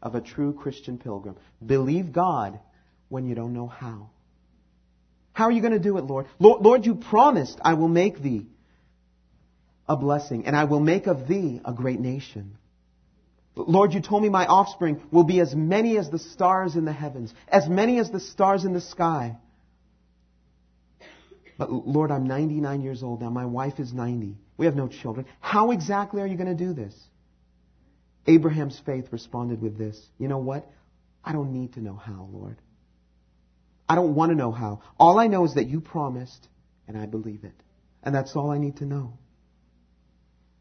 of 0.00 0.14
a 0.14 0.20
true 0.20 0.52
Christian 0.52 0.96
pilgrim. 0.96 1.36
Believe 1.64 2.12
God 2.12 2.60
when 3.08 3.26
you 3.26 3.34
don't 3.34 3.52
know 3.52 3.66
how. 3.66 4.10
How 5.32 5.46
are 5.46 5.52
you 5.52 5.60
going 5.60 5.72
to 5.72 5.80
do 5.80 5.98
it, 5.98 6.04
Lord? 6.04 6.26
Lord, 6.38 6.86
you 6.86 6.94
promised, 6.94 7.58
I 7.62 7.74
will 7.74 7.88
make 7.88 8.22
thee 8.22 8.46
a 9.90 9.96
blessing, 9.96 10.46
and 10.46 10.54
I 10.54 10.64
will 10.64 10.78
make 10.78 11.08
of 11.08 11.26
thee 11.26 11.60
a 11.64 11.72
great 11.72 11.98
nation. 11.98 12.56
Lord, 13.56 13.92
you 13.92 14.00
told 14.00 14.22
me 14.22 14.28
my 14.28 14.46
offspring 14.46 15.02
will 15.10 15.24
be 15.24 15.40
as 15.40 15.52
many 15.52 15.98
as 15.98 16.08
the 16.08 16.20
stars 16.20 16.76
in 16.76 16.84
the 16.84 16.92
heavens, 16.92 17.34
as 17.48 17.68
many 17.68 17.98
as 17.98 18.08
the 18.08 18.20
stars 18.20 18.64
in 18.64 18.72
the 18.72 18.80
sky. 18.80 19.36
But 21.58 21.72
Lord, 21.72 22.12
I'm 22.12 22.28
99 22.28 22.82
years 22.82 23.02
old 23.02 23.20
now. 23.20 23.30
My 23.30 23.46
wife 23.46 23.80
is 23.80 23.92
90. 23.92 24.36
We 24.56 24.66
have 24.66 24.76
no 24.76 24.86
children. 24.86 25.26
How 25.40 25.72
exactly 25.72 26.22
are 26.22 26.26
you 26.26 26.36
going 26.36 26.56
to 26.56 26.64
do 26.64 26.72
this? 26.72 26.94
Abraham's 28.28 28.80
faith 28.86 29.08
responded 29.10 29.60
with 29.60 29.76
this 29.76 30.00
You 30.18 30.28
know 30.28 30.38
what? 30.38 30.70
I 31.24 31.32
don't 31.32 31.52
need 31.52 31.72
to 31.72 31.80
know 31.80 31.96
how, 31.96 32.28
Lord. 32.32 32.58
I 33.88 33.96
don't 33.96 34.14
want 34.14 34.30
to 34.30 34.36
know 34.36 34.52
how. 34.52 34.82
All 35.00 35.18
I 35.18 35.26
know 35.26 35.44
is 35.46 35.54
that 35.54 35.66
you 35.66 35.80
promised, 35.80 36.46
and 36.86 36.96
I 36.96 37.06
believe 37.06 37.42
it. 37.42 37.60
And 38.04 38.14
that's 38.14 38.36
all 38.36 38.52
I 38.52 38.58
need 38.58 38.76
to 38.76 38.86
know. 38.86 39.18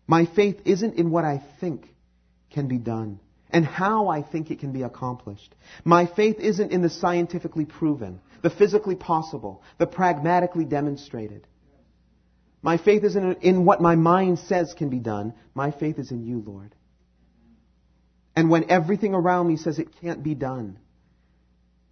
My 0.09 0.25
faith 0.25 0.61
isn't 0.65 0.95
in 0.95 1.11
what 1.11 1.23
I 1.23 1.39
think 1.59 1.87
can 2.49 2.67
be 2.67 2.79
done 2.79 3.19
and 3.51 3.63
how 3.63 4.07
I 4.07 4.23
think 4.23 4.49
it 4.49 4.57
can 4.57 4.71
be 4.71 4.81
accomplished. 4.81 5.53
My 5.85 6.07
faith 6.07 6.39
isn't 6.39 6.71
in 6.71 6.81
the 6.81 6.89
scientifically 6.89 7.65
proven, 7.65 8.19
the 8.41 8.49
physically 8.49 8.95
possible, 8.95 9.61
the 9.77 9.85
pragmatically 9.85 10.65
demonstrated. 10.65 11.45
My 12.63 12.77
faith 12.77 13.03
isn't 13.03 13.43
in 13.43 13.65
what 13.65 13.81
my 13.81 13.95
mind 13.95 14.39
says 14.39 14.73
can 14.75 14.89
be 14.89 14.97
done. 14.97 15.35
My 15.53 15.69
faith 15.69 15.99
is 15.99 16.09
in 16.09 16.23
you, 16.23 16.43
Lord. 16.43 16.73
And 18.35 18.49
when 18.49 18.71
everything 18.71 19.13
around 19.13 19.47
me 19.47 19.57
says 19.57 19.77
it 19.77 20.01
can't 20.01 20.23
be 20.23 20.33
done, 20.33 20.79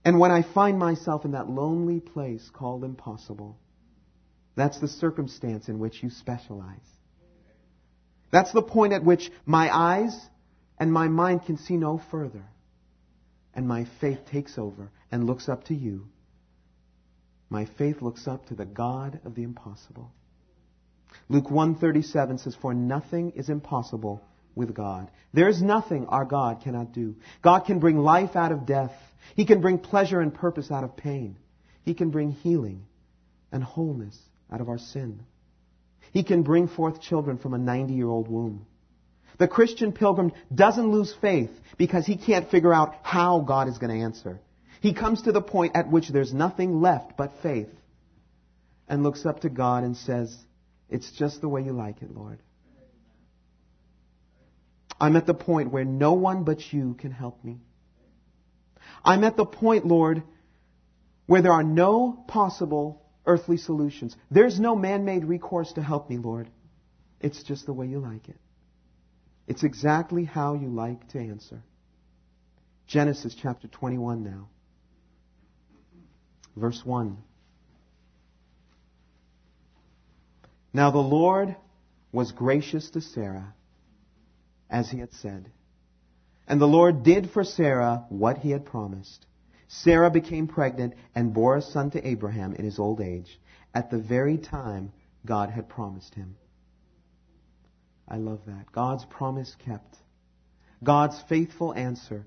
and 0.03 0.19
when 0.19 0.31
I 0.31 0.41
find 0.41 0.79
myself 0.79 1.23
in 1.23 1.33
that 1.33 1.51
lonely 1.51 1.99
place 1.99 2.49
called 2.51 2.83
impossible, 2.83 3.59
that's 4.55 4.79
the 4.79 4.87
circumstance 4.87 5.69
in 5.69 5.77
which 5.77 6.01
you 6.01 6.09
specialize. 6.09 6.96
That's 8.31 8.51
the 8.51 8.61
point 8.61 8.93
at 8.93 9.03
which 9.03 9.31
my 9.45 9.73
eyes 9.75 10.17
and 10.77 10.91
my 10.91 11.07
mind 11.07 11.45
can 11.45 11.57
see 11.57 11.77
no 11.77 12.01
further, 12.11 12.43
and 13.53 13.67
my 13.67 13.87
faith 13.99 14.19
takes 14.31 14.57
over 14.57 14.91
and 15.11 15.25
looks 15.25 15.49
up 15.49 15.65
to 15.65 15.75
you. 15.75 16.07
My 17.49 17.65
faith 17.77 18.01
looks 18.01 18.27
up 18.27 18.47
to 18.47 18.55
the 18.55 18.65
God 18.65 19.21
of 19.23 19.35
the 19.35 19.43
impossible. 19.43 20.11
Luke 21.29 21.49
137 21.49 22.39
says, 22.39 22.55
For 22.55 22.73
nothing 22.73 23.31
is 23.31 23.49
impossible 23.49 24.21
with 24.55 24.73
God. 24.73 25.09
There 25.33 25.47
is 25.47 25.61
nothing 25.61 26.07
our 26.07 26.25
God 26.25 26.61
cannot 26.63 26.91
do. 26.91 27.15
God 27.41 27.59
can 27.61 27.79
bring 27.79 27.97
life 27.97 28.35
out 28.35 28.51
of 28.51 28.65
death. 28.65 28.93
He 29.35 29.45
can 29.45 29.61
bring 29.61 29.77
pleasure 29.79 30.19
and 30.19 30.33
purpose 30.33 30.71
out 30.71 30.83
of 30.83 30.97
pain. 30.97 31.37
He 31.83 31.93
can 31.93 32.09
bring 32.09 32.31
healing 32.31 32.85
and 33.51 33.63
wholeness 33.63 34.17
out 34.51 34.61
of 34.61 34.67
our 34.67 34.77
sin. 34.77 35.21
He 36.17 36.23
can 36.23 36.41
bring 36.41 36.67
forth 36.67 36.99
children 36.99 37.37
from 37.37 37.53
a 37.53 37.59
90 37.59 37.93
year 37.93 38.09
old 38.09 38.27
womb. 38.27 38.65
The 39.37 39.47
Christian 39.47 39.91
pilgrim 39.91 40.31
doesn't 40.51 40.91
lose 40.91 41.13
faith 41.21 41.51
because 41.77 42.07
he 42.07 42.17
can't 42.17 42.49
figure 42.49 42.73
out 42.73 42.95
how 43.03 43.41
God 43.41 43.67
is 43.67 43.77
going 43.77 43.95
to 43.95 44.03
answer. 44.03 44.41
He 44.81 44.95
comes 44.95 45.21
to 45.21 45.31
the 45.31 45.43
point 45.43 45.75
at 45.75 45.91
which 45.91 46.09
there's 46.09 46.33
nothing 46.33 46.81
left 46.81 47.15
but 47.17 47.33
faith 47.43 47.69
and 48.87 49.03
looks 49.03 49.27
up 49.27 49.41
to 49.41 49.49
God 49.49 49.83
and 49.83 49.95
says, 49.95 50.35
It's 50.89 51.11
just 51.11 51.39
the 51.39 51.49
way 51.49 51.61
you 51.61 51.71
like 51.71 52.01
it, 52.01 52.09
Lord. 52.09 52.39
I'm 54.99 55.17
at 55.17 55.27
the 55.27 55.35
point 55.35 55.71
where 55.71 55.85
no 55.85 56.13
one 56.13 56.45
but 56.45 56.73
you 56.73 56.95
can 56.95 57.11
help 57.11 57.43
me. 57.43 57.59
I'm 59.05 59.23
at 59.23 59.37
the 59.37 59.45
point, 59.45 59.85
Lord, 59.85 60.23
where 61.27 61.43
there 61.43 61.53
are 61.53 61.61
no 61.61 62.25
possible 62.27 63.06
earthly 63.27 63.57
solutions. 63.57 64.15
There's 64.31 64.59
no 64.59 64.75
man 64.75 65.05
made 65.05 65.25
recourse 65.25 65.73
to 65.73 65.83
help 65.83 66.09
me, 66.09 66.17
Lord. 66.17 66.49
It's 67.19 67.43
just 67.43 67.65
the 67.67 67.73
way 67.73 67.85
you 67.85 67.99
like 67.99 68.29
it. 68.29 68.37
It's 69.47 69.63
exactly 69.63 70.23
how 70.23 70.55
you 70.55 70.69
like 70.69 71.07
to 71.09 71.19
answer. 71.19 71.61
Genesis 72.87 73.35
chapter 73.39 73.67
21 73.67 74.23
now. 74.23 74.49
Verse 76.55 76.81
1. 76.83 77.17
Now 80.73 80.91
the 80.91 80.97
Lord 80.97 81.55
was 82.11 82.31
gracious 82.31 82.89
to 82.91 83.01
Sarah 83.01 83.53
as 84.69 84.89
he 84.89 84.99
had 84.99 85.13
said. 85.13 85.51
And 86.47 86.61
the 86.61 86.65
Lord 86.65 87.03
did 87.03 87.29
for 87.29 87.43
Sarah 87.43 88.05
what 88.09 88.39
he 88.39 88.51
had 88.51 88.65
promised. 88.65 89.26
Sarah 89.67 90.09
became 90.09 90.47
pregnant 90.47 90.93
and 91.13 91.33
bore 91.33 91.57
a 91.57 91.61
son 91.61 91.91
to 91.91 92.07
Abraham 92.07 92.53
in 92.53 92.63
his 92.65 92.79
old 92.79 93.01
age, 93.01 93.39
at 93.73 93.91
the 93.91 93.99
very 93.99 94.37
time 94.37 94.91
God 95.25 95.49
had 95.49 95.67
promised 95.67 96.15
him. 96.15 96.37
I 98.07 98.17
love 98.17 98.39
that. 98.47 98.71
God's 98.71 99.05
promise 99.05 99.53
kept. 99.65 99.97
God's 100.83 101.21
faithful 101.27 101.73
answer. 101.73 102.25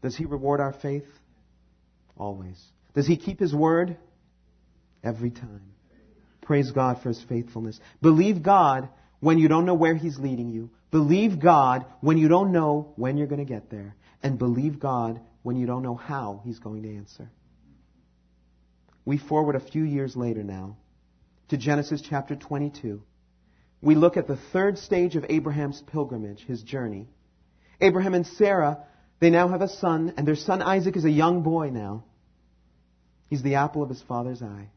Does 0.00 0.16
he 0.16 0.24
reward 0.24 0.60
our 0.60 0.72
faith? 0.72 1.06
Always. 2.16 2.60
Does 2.94 3.06
he 3.06 3.16
keep 3.16 3.38
his 3.38 3.54
word? 3.54 3.96
Every 5.04 5.30
time. 5.30 5.72
Praise 6.40 6.70
God 6.70 7.02
for 7.02 7.08
his 7.08 7.22
faithfulness. 7.28 7.78
Believe 8.00 8.42
God 8.42 8.88
when 9.20 9.38
you 9.38 9.48
don't 9.48 9.66
know 9.66 9.74
where 9.74 9.94
he's 9.94 10.18
leading 10.18 10.50
you. 10.50 10.70
Believe 10.90 11.38
God 11.38 11.86
when 12.00 12.18
you 12.18 12.28
don't 12.28 12.52
know 12.52 12.92
when 12.96 13.16
you're 13.16 13.26
going 13.26 13.44
to 13.44 13.52
get 13.52 13.70
there. 13.70 13.94
And 14.22 14.38
believe 14.38 14.78
God 14.78 15.20
when 15.42 15.56
you 15.56 15.66
don't 15.66 15.82
know 15.82 15.96
how 15.96 16.40
he's 16.44 16.58
going 16.58 16.82
to 16.82 16.96
answer. 16.96 17.30
We 19.04 19.18
forward 19.18 19.56
a 19.56 19.60
few 19.60 19.82
years 19.82 20.14
later 20.14 20.44
now 20.44 20.76
to 21.48 21.56
Genesis 21.56 22.02
chapter 22.08 22.36
22. 22.36 23.02
We 23.80 23.96
look 23.96 24.16
at 24.16 24.28
the 24.28 24.38
third 24.52 24.78
stage 24.78 25.16
of 25.16 25.26
Abraham's 25.28 25.82
pilgrimage, 25.90 26.44
his 26.46 26.62
journey. 26.62 27.08
Abraham 27.80 28.14
and 28.14 28.26
Sarah, 28.26 28.78
they 29.18 29.30
now 29.30 29.48
have 29.48 29.60
a 29.60 29.68
son, 29.68 30.14
and 30.16 30.26
their 30.26 30.36
son 30.36 30.62
Isaac 30.62 30.96
is 30.96 31.04
a 31.04 31.10
young 31.10 31.42
boy 31.42 31.70
now. 31.70 32.04
He's 33.28 33.42
the 33.42 33.56
apple 33.56 33.82
of 33.82 33.88
his 33.88 34.02
father's 34.02 34.40
eye. 34.40 34.68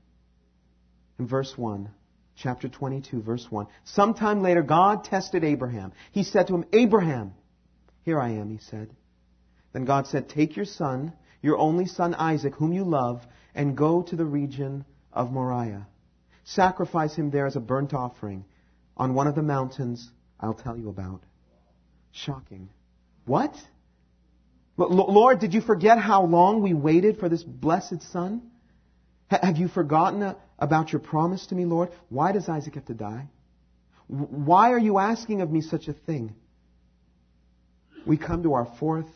In 1.19 1.27
verse 1.27 1.53
1, 1.55 1.89
chapter 2.35 2.67
22, 2.67 3.21
verse 3.21 3.45
1, 3.49 3.67
sometime 3.83 4.41
later, 4.41 4.63
God 4.63 5.03
tested 5.03 5.43
Abraham. 5.43 5.93
He 6.11 6.23
said 6.23 6.47
to 6.47 6.55
him, 6.55 6.65
Abraham, 6.73 7.33
here 8.03 8.19
I 8.19 8.29
am, 8.31 8.49
he 8.49 8.57
said. 8.57 8.89
Then 9.75 9.83
God 9.83 10.07
said, 10.07 10.29
Take 10.29 10.55
your 10.55 10.63
son, 10.63 11.11
your 11.41 11.57
only 11.57 11.85
son 11.85 12.13
Isaac, 12.13 12.55
whom 12.55 12.71
you 12.71 12.85
love, 12.85 13.21
and 13.53 13.75
go 13.75 14.03
to 14.03 14.15
the 14.15 14.23
region 14.23 14.85
of 15.11 15.33
Moriah. 15.33 15.85
Sacrifice 16.45 17.13
him 17.13 17.29
there 17.29 17.45
as 17.45 17.57
a 17.57 17.59
burnt 17.59 17.93
offering 17.93 18.45
on 18.95 19.13
one 19.13 19.27
of 19.27 19.35
the 19.35 19.41
mountains 19.41 20.09
I'll 20.39 20.53
tell 20.53 20.77
you 20.77 20.87
about. 20.87 21.23
Shocking. 22.13 22.69
What? 23.25 23.53
Lord, 24.77 25.39
did 25.39 25.53
you 25.53 25.59
forget 25.59 25.99
how 25.99 26.23
long 26.23 26.61
we 26.61 26.73
waited 26.73 27.19
for 27.19 27.27
this 27.27 27.43
blessed 27.43 28.01
son? 28.13 28.43
Have 29.27 29.57
you 29.57 29.67
forgotten 29.67 30.23
uh, 30.23 30.35
about 30.57 30.93
your 30.93 31.01
promise 31.01 31.47
to 31.47 31.55
me, 31.55 31.65
Lord? 31.65 31.89
Why 32.07 32.31
does 32.31 32.47
Isaac 32.47 32.75
have 32.75 32.85
to 32.85 32.93
die? 32.93 33.27
Why 34.07 34.71
are 34.71 34.79
you 34.79 34.99
asking 34.99 35.41
of 35.41 35.51
me 35.51 35.59
such 35.59 35.89
a 35.89 35.93
thing? 35.93 36.33
We 38.05 38.15
come 38.15 38.43
to 38.43 38.53
our 38.53 38.73
fourth 38.79 39.09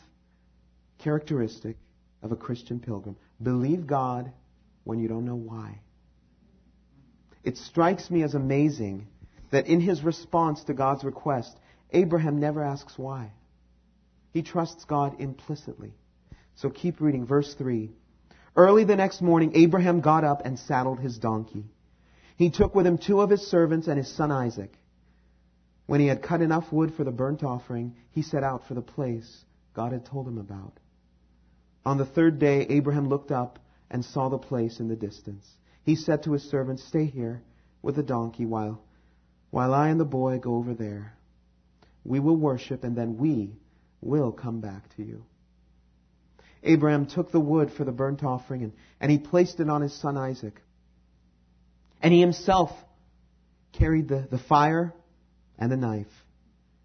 characteristic 1.00 1.78
of 2.22 2.32
a 2.32 2.36
Christian 2.36 2.80
pilgrim. 2.80 3.16
Believe 3.42 3.88
God 3.88 4.32
when 4.84 5.00
you 5.00 5.08
don't 5.08 5.26
know 5.26 5.36
why. 5.36 5.80
It 7.44 7.58
strikes 7.58 8.10
me 8.10 8.24
as 8.24 8.36
amazing 8.36 9.08
that 9.52 9.68
in 9.68 9.82
his 9.82 10.04
response 10.04 10.64
to 10.66 10.74
God's 10.74 11.04
request, 11.04 11.58
Abraham 11.92 12.40
never 12.40 12.64
asks 12.64 12.98
why. 12.98 13.32
He 14.32 14.44
trusts 14.44 14.86
God 14.86 15.20
implicitly. 15.20 15.94
So 16.56 16.70
keep 16.70 17.02
reading. 17.02 17.26
Verse 17.26 17.54
3. 17.58 17.90
Early 18.56 18.84
the 18.84 18.96
next 18.96 19.22
morning, 19.22 19.54
Abraham 19.56 20.02
got 20.02 20.24
up 20.24 20.46
and 20.46 20.60
saddled 20.60 21.00
his 21.00 21.18
donkey. 21.18 21.66
He 22.36 22.50
took 22.50 22.76
with 22.76 22.86
him 22.86 22.98
two 22.98 23.22
of 23.22 23.30
his 23.30 23.42
servants 23.48 23.88
and 23.88 23.98
his 23.98 24.14
son 24.16 24.32
Isaac. 24.32 24.74
When 25.88 26.00
he 26.00 26.08
had 26.08 26.22
cut 26.22 26.42
enough 26.42 26.72
wood 26.72 26.94
for 26.96 27.04
the 27.04 27.12
burnt 27.12 27.44
offering, 27.44 27.96
he 28.12 28.22
set 28.22 28.44
out 28.44 28.68
for 28.68 28.76
the 28.76 28.82
place 28.82 29.46
God 29.74 29.92
had 29.92 30.06
told 30.06 30.28
him 30.28 30.38
about. 30.38 30.74
On 31.86 31.98
the 31.98 32.06
third 32.06 32.40
day, 32.40 32.66
Abraham 32.70 33.08
looked 33.08 33.32
up 33.32 33.60
and 33.90 34.04
saw 34.04 34.30
the 34.30 34.38
place 34.38 34.80
in 34.80 34.88
the 34.88 34.96
distance. 34.96 35.48
He 35.84 35.96
said 35.96 36.24
to 36.24 36.34
his 36.34 36.44
servants, 36.44 36.84
Stay 36.84 37.06
here 37.06 37.42
with 37.82 37.96
the 37.96 38.04
donkey 38.04 38.46
while, 38.46 38.82
while 39.50 39.74
I 39.74 39.90
and 39.90 40.00
the 40.00 40.06
boy 40.06 40.40
go 40.40 40.56
over 40.56 40.74
there. 40.74 41.14
We 42.04 42.20
will 42.20 42.36
worship 42.36 42.84
and 42.84 42.96
then 42.96 43.18
we 43.18 43.56
will 44.02 44.32
come 44.32 44.62
back 44.62 44.96
to 44.96 45.04
you. 45.04 45.24
Abraham 46.64 47.06
took 47.06 47.32
the 47.32 47.40
wood 47.40 47.72
for 47.72 47.86
the 47.86 47.92
burnt 47.92 48.24
offering 48.24 48.64
and, 48.64 48.74
and 49.00 49.12
he 49.12 49.18
placed 49.18 49.60
it 49.60 49.70
on 49.70 49.82
his 49.82 49.94
son 50.00 50.18
Isaac. 50.18 50.62
And 52.02 52.14
he 52.14 52.20
himself 52.20 52.72
carried 53.74 54.10
the, 54.10 54.28
the 54.30 54.38
fire 54.38 54.94
and 55.58 55.72
the 55.72 55.78
knife. 55.78 56.08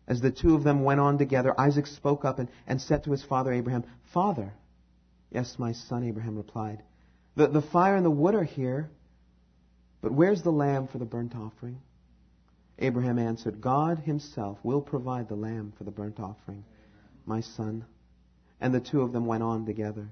As 0.06 0.20
the 0.20 0.30
two 0.30 0.54
of 0.54 0.64
them 0.64 0.84
went 0.84 1.00
on 1.00 1.18
together, 1.18 1.58
Isaac 1.58 1.86
spoke 1.86 2.24
up 2.24 2.38
and, 2.38 2.48
and 2.66 2.80
said 2.80 3.04
to 3.04 3.10
his 3.10 3.24
father 3.24 3.52
Abraham, 3.52 3.84
Father. 4.12 4.52
Yes, 5.34 5.58
my 5.58 5.72
son, 5.72 6.04
Abraham 6.04 6.36
replied. 6.36 6.82
The, 7.34 7.48
the 7.48 7.60
fire 7.60 7.96
and 7.96 8.06
the 8.06 8.10
wood 8.10 8.36
are 8.36 8.44
here, 8.44 8.88
but 10.00 10.12
where's 10.12 10.42
the 10.42 10.52
lamb 10.52 10.86
for 10.86 10.98
the 10.98 11.04
burnt 11.04 11.34
offering? 11.34 11.80
Abraham 12.78 13.18
answered, 13.18 13.60
God 13.60 13.98
himself 13.98 14.58
will 14.62 14.80
provide 14.80 15.28
the 15.28 15.34
lamb 15.34 15.72
for 15.76 15.82
the 15.82 15.90
burnt 15.90 16.20
offering 16.20 16.64
my 17.26 17.40
son. 17.40 17.84
And 18.60 18.72
the 18.72 18.80
two 18.80 19.02
of 19.02 19.12
them 19.12 19.26
went 19.26 19.42
on 19.42 19.66
together. 19.66 20.08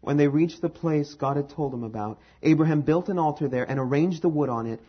When 0.00 0.16
they 0.16 0.28
reached 0.28 0.62
the 0.62 0.68
place 0.68 1.14
God 1.14 1.36
had 1.36 1.50
told 1.50 1.72
them 1.72 1.84
about, 1.84 2.18
Abraham 2.42 2.80
built 2.80 3.08
an 3.08 3.18
altar 3.18 3.48
there 3.48 3.68
and 3.68 3.78
arranged 3.78 4.22
the 4.22 4.28
wood 4.28 4.48
on 4.48 4.66
it. 4.66 4.80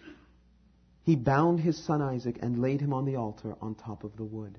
He 1.03 1.15
bound 1.15 1.59
his 1.59 1.83
son 1.85 2.01
Isaac 2.01 2.39
and 2.41 2.61
laid 2.61 2.79
him 2.79 2.93
on 2.93 3.05
the 3.05 3.17
altar 3.17 3.55
on 3.61 3.75
top 3.75 4.05
of 4.05 4.15
the 4.15 4.23
wood. 4.23 4.57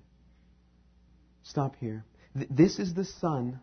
Stop 1.43 1.77
here. 1.81 2.05
Th- 2.37 2.49
this 2.51 2.79
is 2.79 2.93
the 2.93 3.05
son 3.05 3.61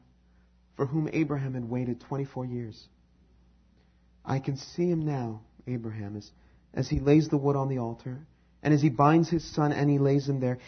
for 0.75 0.85
whom 0.85 1.09
Abraham 1.11 1.53
had 1.53 1.69
waited 1.69 2.01
24 2.01 2.45
years. 2.45 2.87
I 4.23 4.39
can 4.39 4.57
see 4.57 4.89
him 4.89 5.05
now, 5.05 5.41
Abraham, 5.67 6.15
as, 6.15 6.29
as 6.73 6.89
he 6.89 6.99
lays 6.99 7.27
the 7.27 7.37
wood 7.37 7.55
on 7.55 7.69
the 7.69 7.79
altar, 7.79 8.19
and 8.63 8.73
as 8.73 8.81
he 8.81 8.89
binds 8.89 9.29
his 9.29 9.43
son 9.55 9.71
and 9.71 9.89
he 9.89 9.97
lays 9.97 10.27
him 10.27 10.39
there. 10.39 10.59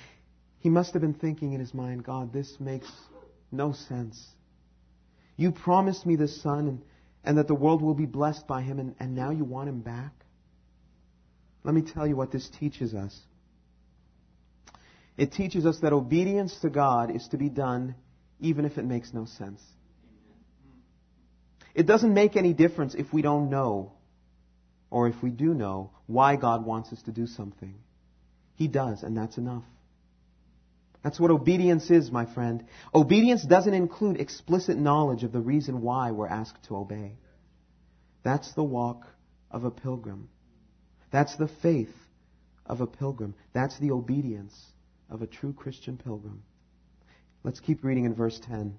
He 0.60 0.70
must 0.70 0.94
have 0.94 1.02
been 1.02 1.14
thinking 1.14 1.54
in 1.54 1.60
his 1.60 1.74
mind, 1.74 2.04
God, 2.04 2.34
this 2.34 2.56
makes 2.60 2.90
no 3.52 3.74
sense. 3.74 4.26
You 5.36 5.52
promised 5.52 6.06
me 6.06 6.16
this 6.16 6.42
son 6.42 6.68
and, 6.68 6.82
and 7.24 7.38
that 7.38 7.48
the 7.48 7.56
world 7.56 7.82
will 7.82 7.94
be 7.94 8.06
blessed 8.06 8.48
by 8.48 8.62
him, 8.62 8.80
and, 8.80 8.96
and 9.00 9.16
now 9.16 9.32
you 9.32 9.44
want 9.44 9.70
him 9.70 9.82
back? 9.82 10.12
Let 11.64 11.74
me 11.74 11.82
tell 11.82 12.08
you 12.08 12.16
what 12.16 12.32
this 12.32 12.50
teaches 12.60 12.94
us. 12.94 13.18
It 15.18 15.32
teaches 15.32 15.66
us 15.66 15.80
that 15.82 15.94
obedience 15.94 16.58
to 16.62 16.70
God 16.70 17.16
is 17.16 17.28
to 17.30 17.38
be 17.38 17.50
done 17.50 17.96
even 18.40 18.66
if 18.66 18.78
it 18.78 18.86
makes 18.86 19.14
no 19.14 19.26
sense. 19.26 19.62
It 21.74 21.86
doesn't 21.86 22.14
make 22.14 22.36
any 22.36 22.54
difference 22.54 22.94
if 22.94 23.12
we 23.12 23.22
don't 23.22 23.50
know, 23.50 23.94
or 24.92 25.08
if 25.08 25.16
we 25.24 25.32
do 25.32 25.54
know, 25.54 25.92
why 26.06 26.36
God 26.36 26.66
wants 26.66 26.94
us 26.94 27.02
to 27.04 27.12
do 27.12 27.26
something. 27.26 27.76
He 28.56 28.68
does, 28.68 29.04
and 29.04 29.18
that's 29.18 29.38
enough. 29.38 29.64
That's 31.04 31.20
what 31.20 31.32
obedience 31.32 31.90
is, 31.92 32.12
my 32.12 32.26
friend. 32.34 32.64
Obedience 32.94 33.44
doesn't 33.44 33.74
include 33.74 34.22
explicit 34.22 34.78
knowledge 34.78 35.24
of 35.24 35.32
the 35.32 35.42
reason 35.42 35.82
why 35.82 36.12
we're 36.12 36.28
asked 36.28 36.64
to 36.68 36.78
obey. 36.78 37.18
That's 38.24 38.54
the 38.54 38.64
walk 38.64 39.06
of 39.52 39.66
a 39.66 39.72
pilgrim. 39.72 40.30
That's 41.12 41.36
the 41.36 41.50
faith 41.62 41.94
of 42.66 42.80
a 42.80 42.88
pilgrim. 42.88 43.36
That's 43.54 43.78
the 43.80 43.92
obedience 43.92 44.56
of 45.10 45.22
a 45.22 45.28
true 45.28 45.54
Christian 45.54 45.98
pilgrim. 45.98 46.44
Let's 47.44 47.60
keep 47.60 47.84
reading 47.84 48.06
in 48.06 48.16
verse 48.16 48.40
10. 48.48 48.78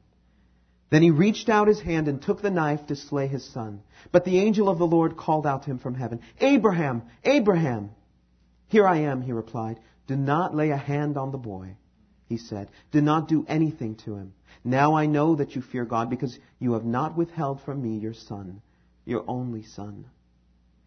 Then 0.90 1.02
he 1.02 1.10
reached 1.10 1.48
out 1.48 1.68
his 1.68 1.80
hand 1.80 2.08
and 2.08 2.20
took 2.20 2.42
the 2.42 2.50
knife 2.50 2.86
to 2.86 2.96
slay 2.96 3.26
his 3.26 3.44
son. 3.44 3.82
But 4.12 4.24
the 4.24 4.38
angel 4.38 4.68
of 4.68 4.78
the 4.78 4.86
Lord 4.86 5.16
called 5.16 5.46
out 5.46 5.62
to 5.62 5.70
him 5.70 5.78
from 5.78 5.94
heaven, 5.94 6.20
Abraham, 6.40 7.02
Abraham! 7.24 7.90
Here 8.68 8.86
I 8.86 8.98
am, 8.98 9.22
he 9.22 9.32
replied. 9.32 9.80
Do 10.06 10.16
not 10.16 10.54
lay 10.54 10.70
a 10.70 10.76
hand 10.76 11.16
on 11.16 11.30
the 11.32 11.38
boy 11.38 11.76
he 12.26 12.36
said. 12.36 12.70
Do 12.90 13.00
not 13.00 13.28
do 13.28 13.44
anything 13.48 13.96
to 13.96 14.16
him. 14.16 14.32
Now 14.64 14.94
I 14.94 15.06
know 15.06 15.36
that 15.36 15.54
you 15.54 15.62
fear 15.62 15.84
God 15.84 16.10
because 16.10 16.38
you 16.58 16.72
have 16.72 16.84
not 16.84 17.16
withheld 17.16 17.60
from 17.60 17.82
me 17.82 17.98
your 17.98 18.14
son, 18.14 18.60
your 19.04 19.24
only 19.28 19.62
son. 19.62 20.06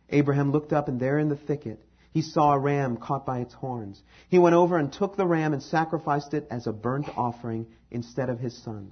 Abraham 0.10 0.52
looked 0.52 0.74
up 0.74 0.88
and 0.88 1.00
there 1.00 1.20
in 1.20 1.30
the 1.30 1.36
thicket 1.36 1.84
he 2.12 2.22
saw 2.22 2.54
a 2.54 2.60
ram 2.60 2.98
caught 2.98 3.26
by 3.26 3.40
its 3.40 3.54
horns. 3.54 4.02
He 4.30 4.40
went 4.40 4.56
over 4.56 4.78
and 4.78 4.92
took 4.92 5.16
the 5.16 5.28
ram 5.28 5.54
and 5.54 5.62
sacrificed 5.62 6.34
it 6.34 6.48
as 6.50 6.66
a 6.66 6.74
burnt 6.74 7.10
offering 7.18 7.68
instead 7.92 8.30
of 8.30 8.40
his 8.40 8.58
son. 8.64 8.92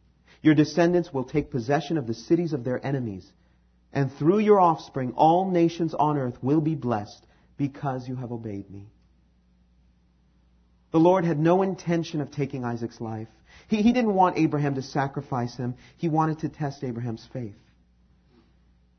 Your 0.41 0.55
descendants 0.55 1.13
will 1.13 1.23
take 1.23 1.51
possession 1.51 1.97
of 1.97 2.07
the 2.07 2.13
cities 2.13 2.53
of 2.53 2.63
their 2.63 2.83
enemies, 2.85 3.31
and 3.93 4.11
through 4.13 4.39
your 4.39 4.59
offspring 4.59 5.13
all 5.15 5.49
nations 5.49 5.93
on 5.93 6.17
earth 6.17 6.37
will 6.41 6.61
be 6.61 6.75
blessed 6.75 7.25
because 7.57 8.07
you 8.07 8.15
have 8.15 8.31
obeyed 8.31 8.69
me. 8.69 8.87
The 10.91 10.99
Lord 10.99 11.23
had 11.25 11.39
no 11.39 11.61
intention 11.61 12.21
of 12.21 12.31
taking 12.31 12.65
Isaac's 12.65 12.99
life. 12.99 13.29
He, 13.67 13.81
he 13.81 13.93
didn't 13.93 14.13
want 14.13 14.37
Abraham 14.37 14.75
to 14.75 14.81
sacrifice 14.81 15.55
him. 15.55 15.75
He 15.97 16.09
wanted 16.09 16.39
to 16.39 16.49
test 16.49 16.83
Abraham's 16.83 17.27
faith. 17.31 17.55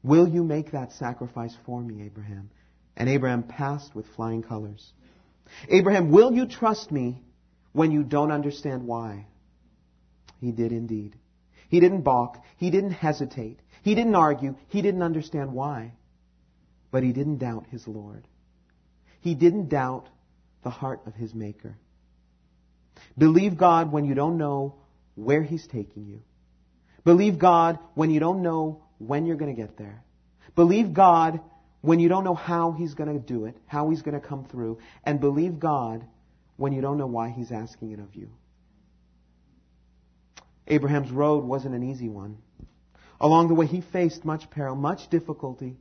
Will 0.03 0.27
you 0.27 0.43
make 0.43 0.73
that 0.73 0.93
sacrifice 0.93 1.55
for 1.67 1.81
me, 1.81 2.03
Abraham? 2.05 2.51
And 2.97 3.09
Abraham 3.09 3.43
passed 3.43 3.95
with 3.95 4.07
flying 4.17 4.43
colors. 4.43 4.93
Abraham, 5.69 6.11
will 6.11 6.33
you 6.33 6.47
trust 6.47 6.91
me 6.91 7.21
when 7.73 7.91
you 7.91 8.03
don't 8.03 8.33
understand 8.33 8.87
why? 8.87 9.27
He 10.41 10.51
did 10.51 10.73
indeed. 10.73 11.17
He 11.73 11.81
didn't 11.81 12.03
balk. 12.03 12.37
He 12.59 12.71
didn't 12.71 12.91
hesitate. 12.91 13.59
He 13.83 13.95
didn't 13.95 14.15
argue. 14.15 14.57
He 14.69 14.83
didn't 14.83 15.03
understand 15.03 15.55
why. 15.55 15.95
But 16.91 17.03
he 17.03 17.13
didn't 17.13 17.39
doubt 17.39 17.65
his 17.71 17.89
Lord. 17.89 18.29
He 19.21 19.35
didn't 19.35 19.71
doubt 19.71 20.11
the 20.63 20.69
heart 20.69 21.01
of 21.07 21.15
his 21.15 21.35
Maker. 21.35 21.79
Believe 23.17 23.57
God 23.57 23.91
when 23.91 24.05
you 24.05 24.15
don't 24.15 24.37
know 24.37 24.75
where 25.15 25.43
He's 25.43 25.67
taking 25.67 26.05
you. 26.07 26.21
Believe 27.05 27.39
God 27.39 27.79
when 27.95 28.11
you 28.11 28.21
don't 28.21 28.43
know 28.43 28.85
when 28.99 29.25
you're 29.25 29.37
going 29.37 29.57
to 29.57 29.61
get 29.61 29.79
there. 29.79 30.05
Believe 30.55 30.93
God 30.93 31.41
when 31.81 32.01
you 32.01 32.11
don't 32.11 32.25
know 32.25 32.35
how 32.35 32.73
He's 32.73 32.93
going 32.93 33.13
to 33.13 33.19
do 33.19 33.47
it, 33.47 33.57
how 33.67 33.89
He's 33.89 34.03
going 34.03 34.21
to 34.21 34.27
come 34.27 34.45
through. 34.45 34.79
And 35.05 35.21
believe 35.21 35.59
God 35.59 36.05
when 36.57 36.75
you 36.75 36.83
don't 36.83 36.99
know 36.99 37.07
why 37.07 37.31
He's 37.31 37.51
asking 37.51 37.93
it 37.93 37.99
of 37.99 38.15
you. 38.15 38.31
Abraham's 40.67 41.11
road 41.11 41.45
wasn't 41.45 41.75
an 41.75 41.83
easy 41.83 42.09
one. 42.09 42.39
Along 43.21 43.49
the 43.49 43.55
way, 43.55 43.67
he 43.67 43.81
faced 43.81 44.25
much 44.25 44.51
peril, 44.51 44.75
much 44.75 45.09
difficulty, 45.11 45.77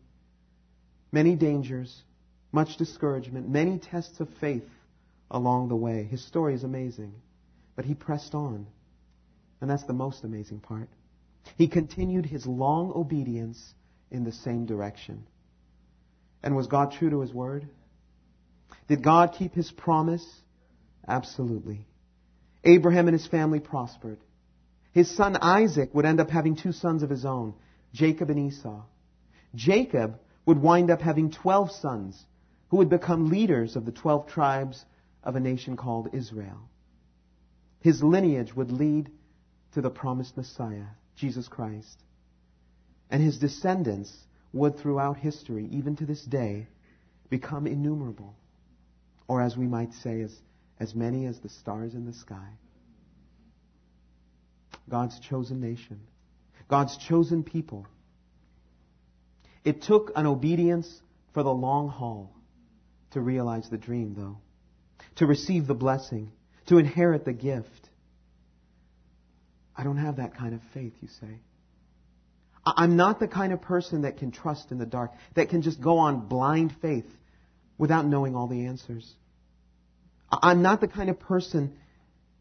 many 1.11 1.35
dangers, 1.35 2.03
much 2.51 2.77
discouragement, 2.77 3.49
many 3.49 3.79
tests 3.79 4.19
of 4.19 4.29
faith 4.39 4.67
along 5.29 5.69
the 5.69 5.75
way. 5.75 6.03
His 6.03 6.25
story 6.25 6.53
is 6.53 6.63
amazing. 6.63 7.13
But 7.75 7.85
he 7.85 7.93
pressed 7.93 8.35
on. 8.35 8.67
And 9.59 9.69
that's 9.69 9.85
the 9.85 9.93
most 9.93 10.23
amazing 10.23 10.59
part. 10.59 10.89
He 11.57 11.67
continued 11.67 12.25
his 12.25 12.45
long 12.45 12.91
obedience 12.95 13.73
in 14.11 14.23
the 14.23 14.31
same 14.31 14.65
direction. 14.65 15.25
And 16.43 16.55
was 16.55 16.67
God 16.67 16.91
true 16.91 17.09
to 17.09 17.21
his 17.21 17.33
word? 17.33 17.67
Did 18.87 19.03
God 19.03 19.35
keep 19.37 19.53
his 19.53 19.71
promise? 19.71 20.25
Absolutely. 21.07 21.85
Abraham 22.63 23.07
and 23.07 23.17
his 23.17 23.27
family 23.27 23.59
prospered. 23.59 24.19
His 24.91 25.09
son 25.09 25.37
Isaac 25.41 25.93
would 25.93 26.05
end 26.05 26.19
up 26.19 26.29
having 26.29 26.55
two 26.55 26.71
sons 26.71 27.03
of 27.03 27.09
his 27.09 27.25
own, 27.25 27.53
Jacob 27.93 28.29
and 28.29 28.39
Esau. 28.39 28.83
Jacob 29.55 30.19
would 30.45 30.61
wind 30.61 30.89
up 30.89 31.01
having 31.01 31.31
12 31.31 31.71
sons 31.71 32.25
who 32.69 32.77
would 32.77 32.89
become 32.89 33.29
leaders 33.29 33.75
of 33.75 33.85
the 33.85 33.91
12 33.91 34.27
tribes 34.27 34.85
of 35.23 35.35
a 35.35 35.39
nation 35.39 35.77
called 35.77 36.09
Israel. 36.13 36.69
His 37.81 38.03
lineage 38.03 38.55
would 38.55 38.71
lead 38.71 39.09
to 39.73 39.81
the 39.81 39.89
promised 39.89 40.37
Messiah, 40.37 40.87
Jesus 41.15 41.47
Christ. 41.47 42.03
And 43.09 43.21
his 43.21 43.37
descendants 43.37 44.15
would, 44.53 44.77
throughout 44.77 45.17
history, 45.17 45.67
even 45.71 45.95
to 45.97 46.05
this 46.05 46.23
day, 46.23 46.67
become 47.29 47.67
innumerable. 47.67 48.35
Or 49.27 49.41
as 49.41 49.57
we 49.57 49.67
might 49.67 49.93
say, 49.93 50.21
as, 50.21 50.35
as 50.79 50.93
many 50.95 51.25
as 51.25 51.39
the 51.39 51.49
stars 51.49 51.93
in 51.93 52.05
the 52.05 52.13
sky. 52.13 52.49
God's 54.89 55.19
chosen 55.19 55.61
nation. 55.61 56.01
God's 56.67 56.97
chosen 56.97 57.43
people. 57.43 57.87
It 59.63 59.83
took 59.83 60.11
an 60.15 60.25
obedience 60.25 61.01
for 61.33 61.43
the 61.43 61.53
long 61.53 61.89
haul 61.89 62.33
to 63.11 63.21
realize 63.21 63.69
the 63.69 63.77
dream, 63.77 64.15
though 64.15 64.37
to 65.15 65.25
receive 65.25 65.67
the 65.67 65.73
blessing, 65.73 66.31
to 66.67 66.77
inherit 66.77 67.25
the 67.25 67.33
gift. 67.33 67.89
I 69.75 69.83
don't 69.83 69.97
have 69.97 70.17
that 70.17 70.35
kind 70.35 70.53
of 70.53 70.61
faith, 70.73 70.93
you 71.01 71.07
say. 71.19 71.39
I'm 72.63 72.95
not 72.95 73.19
the 73.19 73.27
kind 73.27 73.53
of 73.53 73.61
person 73.61 74.03
that 74.03 74.17
can 74.17 74.31
trust 74.31 74.71
in 74.71 74.77
the 74.77 74.85
dark, 74.85 75.11
that 75.35 75.49
can 75.49 75.63
just 75.63 75.81
go 75.81 75.97
on 75.97 76.27
blind 76.27 76.75
faith 76.81 77.07
without 77.77 78.05
knowing 78.05 78.35
all 78.35 78.47
the 78.47 78.65
answers. 78.65 79.11
I'm 80.31 80.61
not 80.61 80.79
the 80.79 80.87
kind 80.87 81.09
of 81.09 81.19
person 81.19 81.77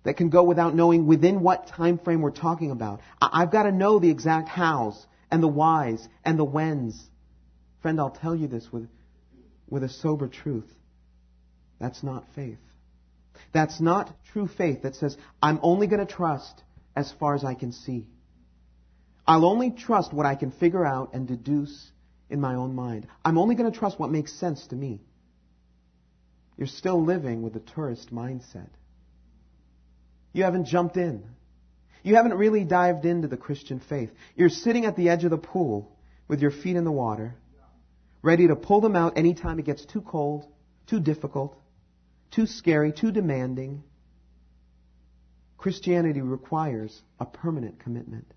that 0.02 0.16
can 0.16 0.30
go 0.30 0.42
without 0.42 0.74
knowing 0.74 1.06
within 1.06 1.40
what 1.40 1.68
time 1.68 1.98
frame 1.98 2.22
we're 2.22 2.30
talking 2.30 2.70
about. 2.70 3.00
I've 3.20 3.50
got 3.50 3.64
to 3.64 3.72
know 3.72 3.98
the 3.98 4.10
exact 4.10 4.48
hows 4.48 5.06
and 5.30 5.42
the 5.42 5.48
whys 5.48 6.06
and 6.24 6.38
the 6.38 6.44
whens. 6.44 7.00
Friend, 7.82 7.98
I'll 8.00 8.10
tell 8.10 8.34
you 8.34 8.48
this 8.48 8.66
with, 8.72 8.88
with 9.68 9.82
a 9.82 9.88
sober 9.88 10.28
truth. 10.28 10.70
That's 11.78 12.02
not 12.02 12.24
faith. 12.34 12.58
That's 13.52 13.80
not 13.80 14.12
true 14.32 14.48
faith 14.48 14.82
that 14.82 14.96
says, 14.96 15.16
I'm 15.42 15.60
only 15.62 15.86
going 15.86 16.06
to 16.06 16.12
trust 16.12 16.62
as 16.94 17.12
far 17.18 17.34
as 17.34 17.44
I 17.44 17.54
can 17.54 17.72
see. 17.72 18.06
I'll 19.26 19.44
only 19.44 19.70
trust 19.70 20.12
what 20.12 20.26
I 20.26 20.34
can 20.34 20.50
figure 20.50 20.84
out 20.84 21.14
and 21.14 21.26
deduce 21.26 21.90
in 22.28 22.40
my 22.40 22.54
own 22.54 22.74
mind. 22.74 23.06
I'm 23.24 23.38
only 23.38 23.54
going 23.54 23.70
to 23.70 23.78
trust 23.78 23.98
what 23.98 24.10
makes 24.10 24.32
sense 24.32 24.66
to 24.68 24.76
me. 24.76 25.00
You're 26.56 26.66
still 26.66 27.02
living 27.02 27.42
with 27.42 27.54
the 27.54 27.60
tourist 27.60 28.12
mindset. 28.14 28.68
You 30.32 30.44
haven't 30.44 30.66
jumped 30.66 30.96
in. 30.96 31.24
You 32.02 32.16
haven't 32.16 32.34
really 32.34 32.64
dived 32.64 33.04
into 33.04 33.28
the 33.28 33.36
Christian 33.36 33.80
faith. 33.80 34.10
You're 34.34 34.48
sitting 34.48 34.86
at 34.86 34.96
the 34.96 35.08
edge 35.08 35.24
of 35.24 35.30
the 35.30 35.38
pool 35.38 35.96
with 36.28 36.40
your 36.40 36.50
feet 36.50 36.76
in 36.76 36.84
the 36.84 36.92
water, 36.92 37.34
ready 38.22 38.46
to 38.48 38.56
pull 38.56 38.80
them 38.80 38.96
out 38.96 39.18
anytime 39.18 39.58
it 39.58 39.64
gets 39.66 39.84
too 39.84 40.00
cold, 40.00 40.46
too 40.86 41.00
difficult, 41.00 41.56
too 42.30 42.46
scary, 42.46 42.92
too 42.92 43.10
demanding. 43.10 43.82
Christianity 45.58 46.22
requires 46.22 47.02
a 47.18 47.26
permanent 47.26 47.80
commitment, 47.80 48.32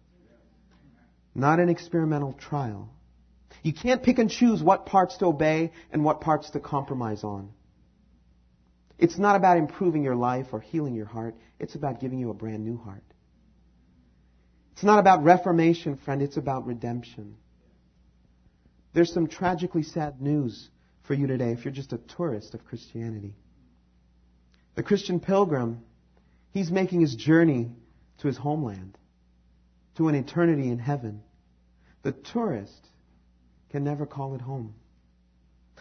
not 1.34 1.60
an 1.60 1.70
experimental 1.70 2.34
trial. 2.34 2.90
You 3.62 3.72
can't 3.72 4.04
pick 4.04 4.20
and 4.20 4.30
choose 4.30 4.62
what 4.62 4.88
parts 4.88 5.18
to 5.18 5.28
obey 5.28 5.72
and 5.92 6.04
what 6.04 6.20
parts 6.20 6.50
to 6.52 6.60
compromise 6.60 7.24
on. 7.24 7.52
It's 9.04 9.18
not 9.18 9.36
about 9.36 9.58
improving 9.58 10.02
your 10.02 10.16
life 10.16 10.46
or 10.54 10.62
healing 10.62 10.96
your 10.96 11.06
heart. 11.06 11.36
It's 11.60 11.76
about 11.76 12.00
giving 12.00 12.20
you 12.20 12.30
a 12.30 12.34
brand 12.34 12.64
new 12.64 12.78
heart. 12.78 13.04
It's 14.72 14.84
not 14.86 14.98
about 14.98 15.26
reformation, 15.26 15.98
friend. 15.98 16.22
It's 16.22 16.38
about 16.38 16.66
redemption. 16.66 17.36
There's 18.94 19.14
some 19.14 19.28
tragically 19.28 19.84
sad 19.84 20.22
news 20.22 20.70
for 21.06 21.16
you 21.16 21.28
today 21.28 21.52
if 21.52 21.66
you're 21.66 21.74
just 21.74 21.92
a 21.92 21.98
tourist 21.98 22.54
of 22.54 22.64
Christianity. 22.64 23.34
The 24.76 24.84
Christian 24.84 25.20
pilgrim, 25.20 25.84
he's 26.52 26.72
making 26.72 27.02
his 27.02 27.14
journey 27.14 27.74
to 28.20 28.28
his 28.28 28.38
homeland, 28.38 28.98
to 29.98 30.08
an 30.08 30.16
eternity 30.16 30.70
in 30.70 30.80
heaven. 30.80 31.24
The 32.04 32.14
tourist 32.14 32.88
can 33.70 33.84
never 33.84 34.06
call 34.06 34.34
it 34.36 34.42
home. 34.42 34.76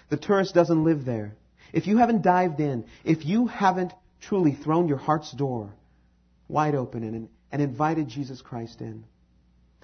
The 0.09 0.17
tourist 0.17 0.55
doesn't 0.55 0.83
live 0.83 1.05
there. 1.05 1.37
If 1.73 1.87
you 1.87 1.99
haven't 1.99 2.23
dived 2.23 2.61
in, 2.61 2.85
if 3.05 3.25
you 3.25 3.47
haven't 3.47 3.93
truly 4.21 4.53
thrown 4.53 4.89
your 4.89 4.99
heart's 4.99 5.33
door 5.33 5.75
wide 6.49 6.75
open 6.75 7.03
and, 7.03 7.29
and 7.51 7.63
invited 7.63 8.09
Jesus 8.09 8.43
Christ 8.43 8.81
in, 8.81 9.05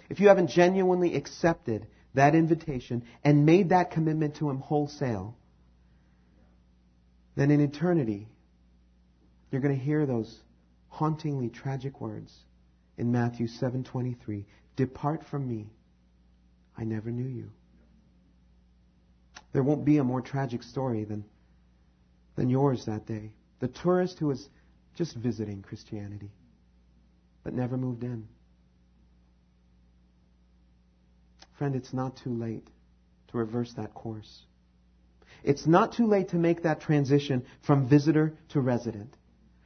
if 0.09 0.21
you 0.21 0.29
haven't 0.29 0.49
genuinely 0.51 1.15
accepted 1.15 1.87
that 2.15 2.35
invitation 2.35 3.05
and 3.25 3.47
made 3.47 3.71
that 3.71 3.91
commitment 3.91 4.37
to 4.37 4.51
Him 4.51 4.59
wholesale, 4.59 5.37
then 7.37 7.51
in 7.51 7.61
eternity, 7.61 8.29
you're 9.51 9.61
going 9.61 9.77
to 9.77 9.85
hear 9.85 10.05
those 10.05 10.43
hauntingly 10.89 11.49
tragic 11.49 12.01
words 12.01 12.35
in 12.97 13.13
Matthew 13.13 13.47
7:23, 13.47 14.45
"Depart 14.77 15.25
from 15.25 15.47
me. 15.47 15.71
I 16.77 16.85
never 16.85 17.11
knew 17.11 17.29
you." 17.29 17.51
There 19.53 19.63
won't 19.63 19.85
be 19.85 19.99
a 19.99 20.05
more 20.05 20.21
tragic 20.21 20.63
story 20.63 21.05
than 21.05 21.25
than 22.39 22.49
yours 22.49 22.85
that 22.87 23.05
day. 23.05 23.33
The 23.59 23.67
tourist 23.67 24.21
who 24.21 24.29
was 24.29 24.49
just 24.95 25.17
visiting 25.17 25.61
Christianity 25.61 26.31
but 27.43 27.53
never 27.53 27.77
moved 27.77 28.05
in. 28.05 28.29
Friend, 31.59 31.75
it's 31.75 31.93
not 31.93 32.17
too 32.23 32.33
late 32.33 32.69
to 33.29 33.39
reverse 33.39 33.73
that 33.77 33.93
course. 33.93 34.43
It's 35.43 35.67
not 35.67 35.95
too 35.95 36.07
late 36.07 36.29
to 36.29 36.37
make 36.37 36.63
that 36.63 36.81
transition 36.81 37.45
from 37.63 37.89
visitor 37.89 38.35
to 38.51 38.61
resident. 38.61 39.17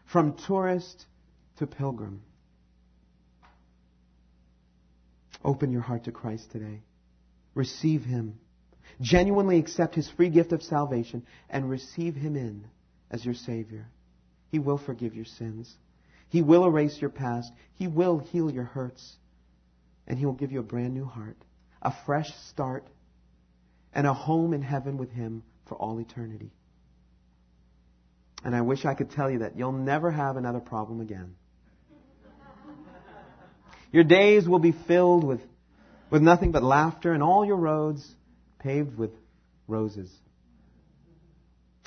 From 0.06 0.34
tourist 0.46 1.04
to 1.58 1.66
pilgrim. 1.66 2.22
Open 5.44 5.72
your 5.72 5.82
heart 5.82 6.04
to 6.04 6.12
Christ 6.12 6.50
today. 6.52 6.80
Receive 7.54 8.02
Him. 8.02 8.38
Genuinely 9.01 9.59
accept 9.59 9.95
His 9.95 10.09
free 10.11 10.28
gift 10.28 10.53
of 10.53 10.62
salvation 10.62 11.24
and 11.49 11.68
receive 11.68 12.14
Him 12.14 12.37
in 12.37 12.64
as 13.11 13.24
your 13.24 13.35
Savior. 13.35 13.87
He 14.51 14.59
will 14.59 14.78
forgive 14.78 15.14
your 15.14 15.24
sins. 15.24 15.74
He 16.28 16.43
will 16.43 16.64
erase 16.64 17.01
your 17.01 17.11
past. 17.11 17.53
He 17.74 17.89
will 17.89 18.18
heal 18.18 18.51
your 18.51 18.64
hurts. 18.64 19.16
And 20.07 20.18
He 20.18 20.26
will 20.26 20.33
give 20.33 20.53
you 20.53 20.61
a 20.61 20.64
brand 20.64 20.95
new 20.95 21.05
heart, 21.05 21.37
a 21.80 21.93
fresh 22.07 22.33
start, 22.49 22.87
and 23.95 24.07
a 24.07 24.14
home 24.14 24.55
in 24.55 24.62
heaven 24.62 24.97
with 24.99 25.11
Him 25.11 25.43
for 25.66 25.76
all 25.76 25.99
eternity. 25.99 26.51
And 28.45 28.57
I 28.57 28.62
wish 28.62 28.85
I 28.85 28.95
could 28.95 29.11
tell 29.11 29.30
you 29.30 29.41
that 29.41 29.57
you'll 29.57 29.72
never 29.72 30.11
have 30.11 30.37
another 30.37 30.61
problem 30.61 31.01
again. 31.01 31.37
Your 33.93 34.05
days 34.05 34.49
will 34.49 34.59
be 34.59 34.72
filled 34.72 35.22
with, 35.22 35.41
with 36.11 36.22
nothing 36.22 36.51
but 36.51 36.62
laughter 36.62 37.12
and 37.12 37.22
all 37.22 37.45
your 37.45 37.57
roads 37.57 38.07
paved 38.62 38.96
with 38.96 39.10
roses. 39.66 40.10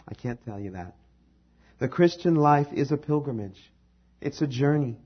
I 0.07 0.13
can't 0.13 0.43
tell 0.45 0.59
you 0.59 0.71
that. 0.71 0.95
The 1.79 1.87
Christian 1.87 2.35
life 2.35 2.67
is 2.73 2.91
a 2.91 2.97
pilgrimage. 2.97 3.59
It's 4.21 4.41
a 4.41 4.47
journey. 4.47 4.97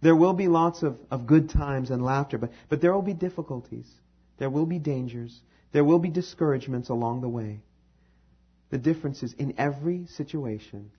There 0.00 0.16
will 0.16 0.32
be 0.32 0.48
lots 0.48 0.82
of, 0.82 0.98
of 1.10 1.26
good 1.26 1.48
times 1.48 1.90
and 1.90 2.04
laughter, 2.04 2.38
but, 2.38 2.50
but 2.68 2.80
there 2.80 2.92
will 2.92 3.02
be 3.02 3.14
difficulties. 3.14 3.88
There 4.38 4.50
will 4.50 4.66
be 4.66 4.78
dangers. 4.78 5.40
There 5.72 5.84
will 5.84 6.00
be 6.00 6.10
discouragements 6.10 6.88
along 6.88 7.20
the 7.20 7.28
way. 7.28 7.60
The 8.70 8.78
difference 8.78 9.22
is 9.22 9.32
in 9.34 9.54
every 9.58 10.06
situation, 10.06 10.90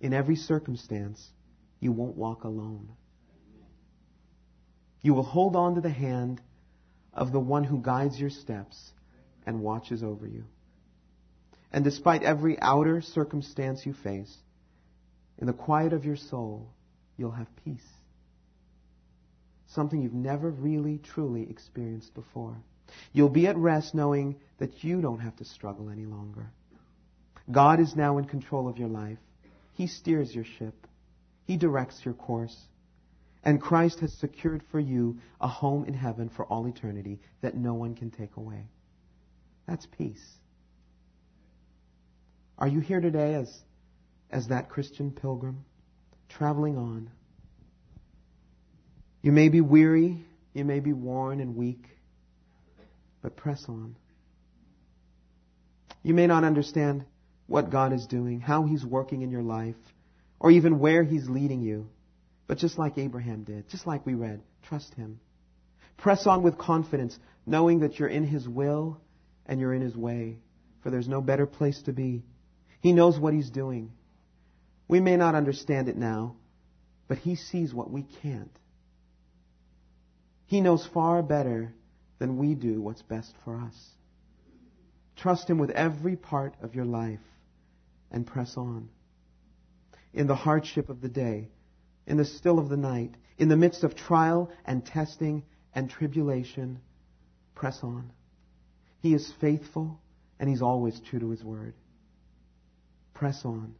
in 0.00 0.12
every 0.12 0.36
circumstance, 0.36 1.30
you 1.78 1.92
won't 1.92 2.16
walk 2.16 2.44
alone. 2.44 2.88
You 5.02 5.14
will 5.14 5.22
hold 5.22 5.54
on 5.54 5.76
to 5.76 5.80
the 5.80 5.90
hand 5.90 6.40
of 7.12 7.32
the 7.32 7.40
one 7.40 7.64
who 7.64 7.80
guides 7.80 8.18
your 8.18 8.30
steps 8.30 8.92
and 9.48 9.62
watches 9.62 10.02
over 10.02 10.26
you. 10.26 10.44
And 11.72 11.82
despite 11.82 12.22
every 12.22 12.60
outer 12.60 13.00
circumstance 13.00 13.84
you 13.86 13.94
face, 13.94 14.36
in 15.38 15.46
the 15.46 15.54
quiet 15.54 15.94
of 15.94 16.04
your 16.04 16.16
soul, 16.16 16.68
you'll 17.16 17.30
have 17.30 17.48
peace. 17.64 17.88
Something 19.68 20.02
you've 20.02 20.12
never 20.12 20.50
really, 20.50 20.98
truly 20.98 21.48
experienced 21.48 22.14
before. 22.14 22.58
You'll 23.14 23.30
be 23.30 23.46
at 23.46 23.56
rest 23.56 23.94
knowing 23.94 24.36
that 24.58 24.84
you 24.84 25.00
don't 25.00 25.20
have 25.20 25.36
to 25.36 25.46
struggle 25.46 25.88
any 25.88 26.04
longer. 26.04 26.50
God 27.50 27.80
is 27.80 27.96
now 27.96 28.18
in 28.18 28.26
control 28.26 28.68
of 28.68 28.76
your 28.76 28.88
life. 28.88 29.18
He 29.72 29.86
steers 29.86 30.34
your 30.34 30.44
ship. 30.58 30.86
He 31.46 31.56
directs 31.56 32.02
your 32.04 32.14
course. 32.14 32.56
And 33.42 33.62
Christ 33.62 34.00
has 34.00 34.12
secured 34.18 34.62
for 34.70 34.80
you 34.80 35.18
a 35.40 35.48
home 35.48 35.86
in 35.86 35.94
heaven 35.94 36.28
for 36.28 36.44
all 36.44 36.66
eternity 36.66 37.20
that 37.40 37.56
no 37.56 37.72
one 37.72 37.94
can 37.94 38.10
take 38.10 38.36
away. 38.36 38.66
That's 39.68 39.86
peace. 39.98 40.24
Are 42.58 42.66
you 42.66 42.80
here 42.80 43.00
today 43.00 43.34
as, 43.34 43.54
as 44.30 44.48
that 44.48 44.70
Christian 44.70 45.12
pilgrim, 45.12 45.64
traveling 46.30 46.78
on? 46.78 47.10
You 49.20 49.30
may 49.30 49.50
be 49.50 49.60
weary, 49.60 50.24
you 50.54 50.64
may 50.64 50.80
be 50.80 50.94
worn 50.94 51.40
and 51.40 51.54
weak, 51.54 51.84
but 53.22 53.36
press 53.36 53.62
on. 53.68 53.94
You 56.02 56.14
may 56.14 56.26
not 56.26 56.44
understand 56.44 57.04
what 57.46 57.70
God 57.70 57.92
is 57.92 58.06
doing, 58.06 58.40
how 58.40 58.64
He's 58.64 58.84
working 58.84 59.20
in 59.20 59.30
your 59.30 59.42
life, 59.42 59.76
or 60.40 60.50
even 60.50 60.78
where 60.78 61.04
He's 61.04 61.28
leading 61.28 61.60
you. 61.60 61.90
But 62.46 62.56
just 62.56 62.78
like 62.78 62.96
Abraham 62.96 63.44
did, 63.44 63.68
just 63.68 63.86
like 63.86 64.06
we 64.06 64.14
read, 64.14 64.40
trust 64.66 64.94
Him. 64.94 65.20
Press 65.98 66.26
on 66.26 66.42
with 66.42 66.56
confidence, 66.56 67.18
knowing 67.44 67.80
that 67.80 67.98
you're 67.98 68.08
in 68.08 68.24
His 68.24 68.48
will 68.48 68.98
and 69.48 69.58
you're 69.58 69.74
in 69.74 69.82
His 69.82 69.96
way, 69.96 70.38
for 70.82 70.90
there's 70.90 71.08
no 71.08 71.20
better 71.20 71.46
place 71.46 71.82
to 71.82 71.92
be. 71.92 72.22
He 72.80 72.92
knows 72.92 73.18
what 73.18 73.34
He's 73.34 73.50
doing. 73.50 73.92
We 74.86 75.00
may 75.00 75.16
not 75.16 75.34
understand 75.34 75.88
it 75.88 75.96
now, 75.96 76.36
but 77.08 77.18
He 77.18 77.34
sees 77.34 77.74
what 77.74 77.90
we 77.90 78.02
can't. 78.22 78.56
He 80.46 80.60
knows 80.60 80.86
far 80.86 81.22
better 81.22 81.74
than 82.18 82.38
we 82.38 82.54
do 82.54 82.80
what's 82.80 83.02
best 83.02 83.34
for 83.44 83.56
us. 83.56 83.90
Trust 85.16 85.50
Him 85.50 85.58
with 85.58 85.70
every 85.70 86.16
part 86.16 86.54
of 86.62 86.74
your 86.74 86.84
life 86.84 87.20
and 88.10 88.26
press 88.26 88.56
on. 88.56 88.88
In 90.12 90.26
the 90.26 90.34
hardship 90.34 90.88
of 90.88 91.00
the 91.00 91.08
day, 91.08 91.48
in 92.06 92.16
the 92.16 92.24
still 92.24 92.58
of 92.58 92.68
the 92.68 92.76
night, 92.76 93.14
in 93.36 93.48
the 93.48 93.56
midst 93.56 93.84
of 93.84 93.94
trial 93.94 94.50
and 94.64 94.84
testing 94.84 95.44
and 95.74 95.90
tribulation, 95.90 96.80
press 97.54 97.80
on. 97.82 98.10
He 99.00 99.14
is 99.14 99.32
faithful 99.40 100.00
and 100.38 100.48
He's 100.48 100.62
always 100.62 101.00
true 101.00 101.20
to 101.20 101.30
His 101.30 101.42
word. 101.42 101.74
Press 103.14 103.44
on. 103.44 103.74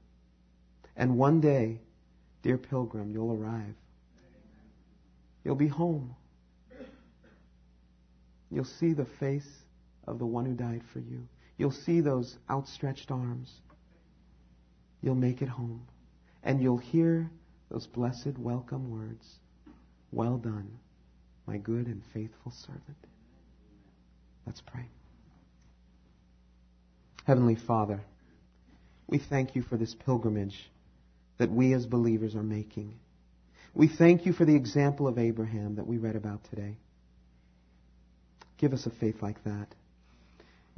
And 0.97 1.17
one 1.17 1.41
day, 1.41 1.81
dear 2.43 2.59
pilgrim, 2.59 3.11
you'll 3.11 3.33
arrive. 3.33 3.75
You'll 5.45 5.55
be 5.55 5.69
home. 5.69 6.15
You'll 8.51 8.65
see 8.65 8.93
the 8.93 9.07
face 9.21 9.49
of 10.07 10.19
the 10.19 10.27
one 10.27 10.47
who 10.47 10.55
died 10.55 10.83
for 10.93 11.01
you. 11.01 11.29
You'll 11.57 11.71
see 11.71 12.01
those 12.01 12.37
outstretched 12.51 13.11
arms. 13.11 13.53
You'll 15.03 15.15
make 15.15 15.43
it 15.43 15.49
home. 15.49 15.87
And 16.43 16.63
you'll 16.63 16.79
hear 16.79 17.31
those 17.71 17.87
blessed 17.87 18.39
welcome 18.39 18.91
words 18.91 19.41
Well 20.11 20.39
done, 20.39 20.79
my 21.47 21.59
good 21.59 21.87
and 21.87 22.03
faithful 22.15 22.53
servant. 22.53 23.07
Let's 24.47 24.63
pray. 24.63 24.89
Heavenly 27.29 27.57
Father, 27.57 28.01
we 29.07 29.19
thank 29.19 29.55
you 29.55 29.61
for 29.61 29.77
this 29.77 29.95
pilgrimage 30.07 30.59
that 31.37 31.51
we 31.51 31.75
as 31.75 31.85
believers 31.85 32.35
are 32.35 32.43
making. 32.43 32.95
We 33.75 33.87
thank 33.87 34.25
you 34.25 34.33
for 34.33 34.47
the 34.47 34.57
example 34.57 35.07
of 35.07 35.19
Abraham 35.19 35.75
that 35.75 35.87
we 35.87 35.99
read 35.99 36.17
about 36.17 36.45
today. 36.49 36.79
Give 38.57 38.73
us 38.73 38.87
a 38.87 38.91
faith 38.99 39.17
like 39.21 39.45
that. 39.45 39.67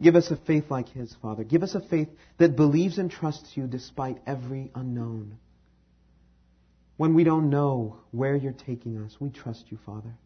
Give 0.02 0.16
us 0.16 0.32
a 0.32 0.36
faith 0.36 0.64
like 0.72 0.88
his, 0.88 1.14
Father. 1.22 1.44
Give 1.44 1.62
us 1.62 1.76
a 1.76 1.88
faith 1.88 2.08
that 2.38 2.56
believes 2.56 2.98
and 2.98 3.12
trusts 3.12 3.56
you 3.56 3.68
despite 3.68 4.18
every 4.26 4.72
unknown. 4.74 5.38
When 6.96 7.14
we 7.14 7.22
don't 7.22 7.48
know 7.48 7.98
where 8.10 8.34
you're 8.34 8.50
taking 8.50 8.98
us, 8.98 9.14
we 9.20 9.30
trust 9.30 9.66
you, 9.70 9.78
Father. 9.86 10.16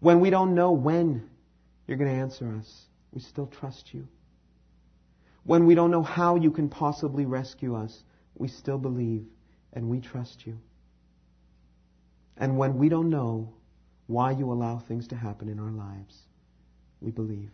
When 0.00 0.20
we 0.20 0.30
don't 0.30 0.54
know 0.54 0.72
when 0.72 1.28
you're 1.86 1.98
going 1.98 2.16
to 2.16 2.16
answer 2.18 2.50
us, 2.58 2.86
we 3.12 3.20
still 3.20 3.46
trust 3.46 3.92
you. 3.92 4.08
When 5.48 5.64
we 5.64 5.74
don't 5.74 5.90
know 5.90 6.02
how 6.02 6.36
you 6.36 6.50
can 6.50 6.68
possibly 6.68 7.24
rescue 7.24 7.74
us, 7.74 8.02
we 8.36 8.48
still 8.48 8.76
believe 8.76 9.24
and 9.72 9.88
we 9.88 9.98
trust 9.98 10.46
you. 10.46 10.58
And 12.36 12.58
when 12.58 12.76
we 12.76 12.90
don't 12.90 13.08
know 13.08 13.54
why 14.08 14.32
you 14.32 14.52
allow 14.52 14.78
things 14.78 15.08
to 15.08 15.16
happen 15.16 15.48
in 15.48 15.58
our 15.58 15.70
lives, 15.70 16.18
we 17.00 17.12
believe. 17.12 17.48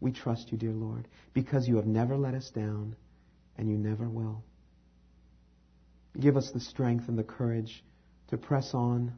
We 0.00 0.10
trust 0.10 0.50
you, 0.50 0.58
dear 0.58 0.72
Lord, 0.72 1.06
because 1.32 1.68
you 1.68 1.76
have 1.76 1.86
never 1.86 2.16
let 2.16 2.34
us 2.34 2.50
down 2.50 2.96
and 3.56 3.70
you 3.70 3.78
never 3.78 4.08
will. 4.08 4.42
Give 6.18 6.36
us 6.36 6.50
the 6.50 6.58
strength 6.58 7.06
and 7.06 7.16
the 7.16 7.22
courage 7.22 7.84
to 8.30 8.36
press 8.36 8.74
on, 8.74 9.12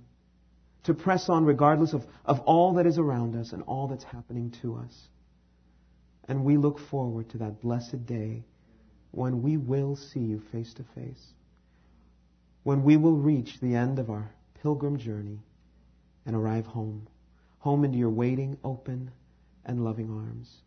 to 0.83 0.93
press 0.93 1.31
on 1.31 1.47
regardless 1.47 1.95
of, 1.95 2.03
of 2.27 2.41
all 2.41 2.75
that 2.75 2.85
is 2.85 2.99
around 2.99 3.35
us 3.35 3.53
and 3.53 3.63
all 3.63 3.89
that's 3.89 4.05
happening 4.05 4.55
to 4.61 4.75
us. 4.75 5.09
And 6.29 6.45
we 6.45 6.57
look 6.57 6.79
forward 6.79 7.29
to 7.31 7.39
that 7.39 7.61
blessed 7.61 8.07
day 8.07 8.45
when 9.11 9.43
we 9.43 9.57
will 9.57 9.95
see 9.95 10.21
you 10.21 10.41
face 10.41 10.75
to 10.75 10.83
face, 10.83 11.35
when 12.63 12.83
we 12.83 12.97
will 12.97 13.17
reach 13.17 13.61
the 13.61 13.75
end 13.75 13.99
of 13.99 14.11
our 14.11 14.31
pilgrim 14.63 14.97
journey 14.97 15.39
and 16.27 16.35
arrive 16.35 16.67
home, 16.67 17.07
home 17.59 17.85
into 17.85 17.99
your 17.99 18.11
waiting, 18.11 18.57
open, 18.65 19.11
and 19.67 19.85
loving 19.85 20.11
arms. 20.11 20.63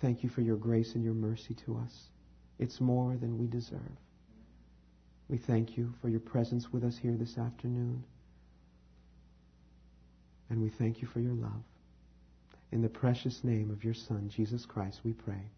Thank 0.00 0.22
you 0.22 0.28
for 0.28 0.42
your 0.42 0.56
grace 0.56 0.94
and 0.94 1.04
your 1.04 1.14
mercy 1.14 1.54
to 1.66 1.76
us. 1.78 2.08
It's 2.58 2.80
more 2.80 3.16
than 3.16 3.38
we 3.38 3.46
deserve. 3.46 3.80
We 5.28 5.38
thank 5.38 5.76
you 5.76 5.92
for 6.00 6.08
your 6.08 6.20
presence 6.20 6.72
with 6.72 6.84
us 6.84 6.96
here 6.96 7.16
this 7.16 7.38
afternoon. 7.38 8.02
And 10.50 10.62
we 10.62 10.70
thank 10.70 11.02
you 11.02 11.08
for 11.08 11.20
your 11.20 11.34
love. 11.34 11.62
In 12.70 12.82
the 12.82 12.88
precious 12.88 13.44
name 13.44 13.70
of 13.70 13.84
your 13.84 13.94
Son, 13.94 14.28
Jesus 14.28 14.66
Christ, 14.66 15.00
we 15.04 15.12
pray. 15.12 15.50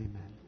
Amen. 0.00 0.41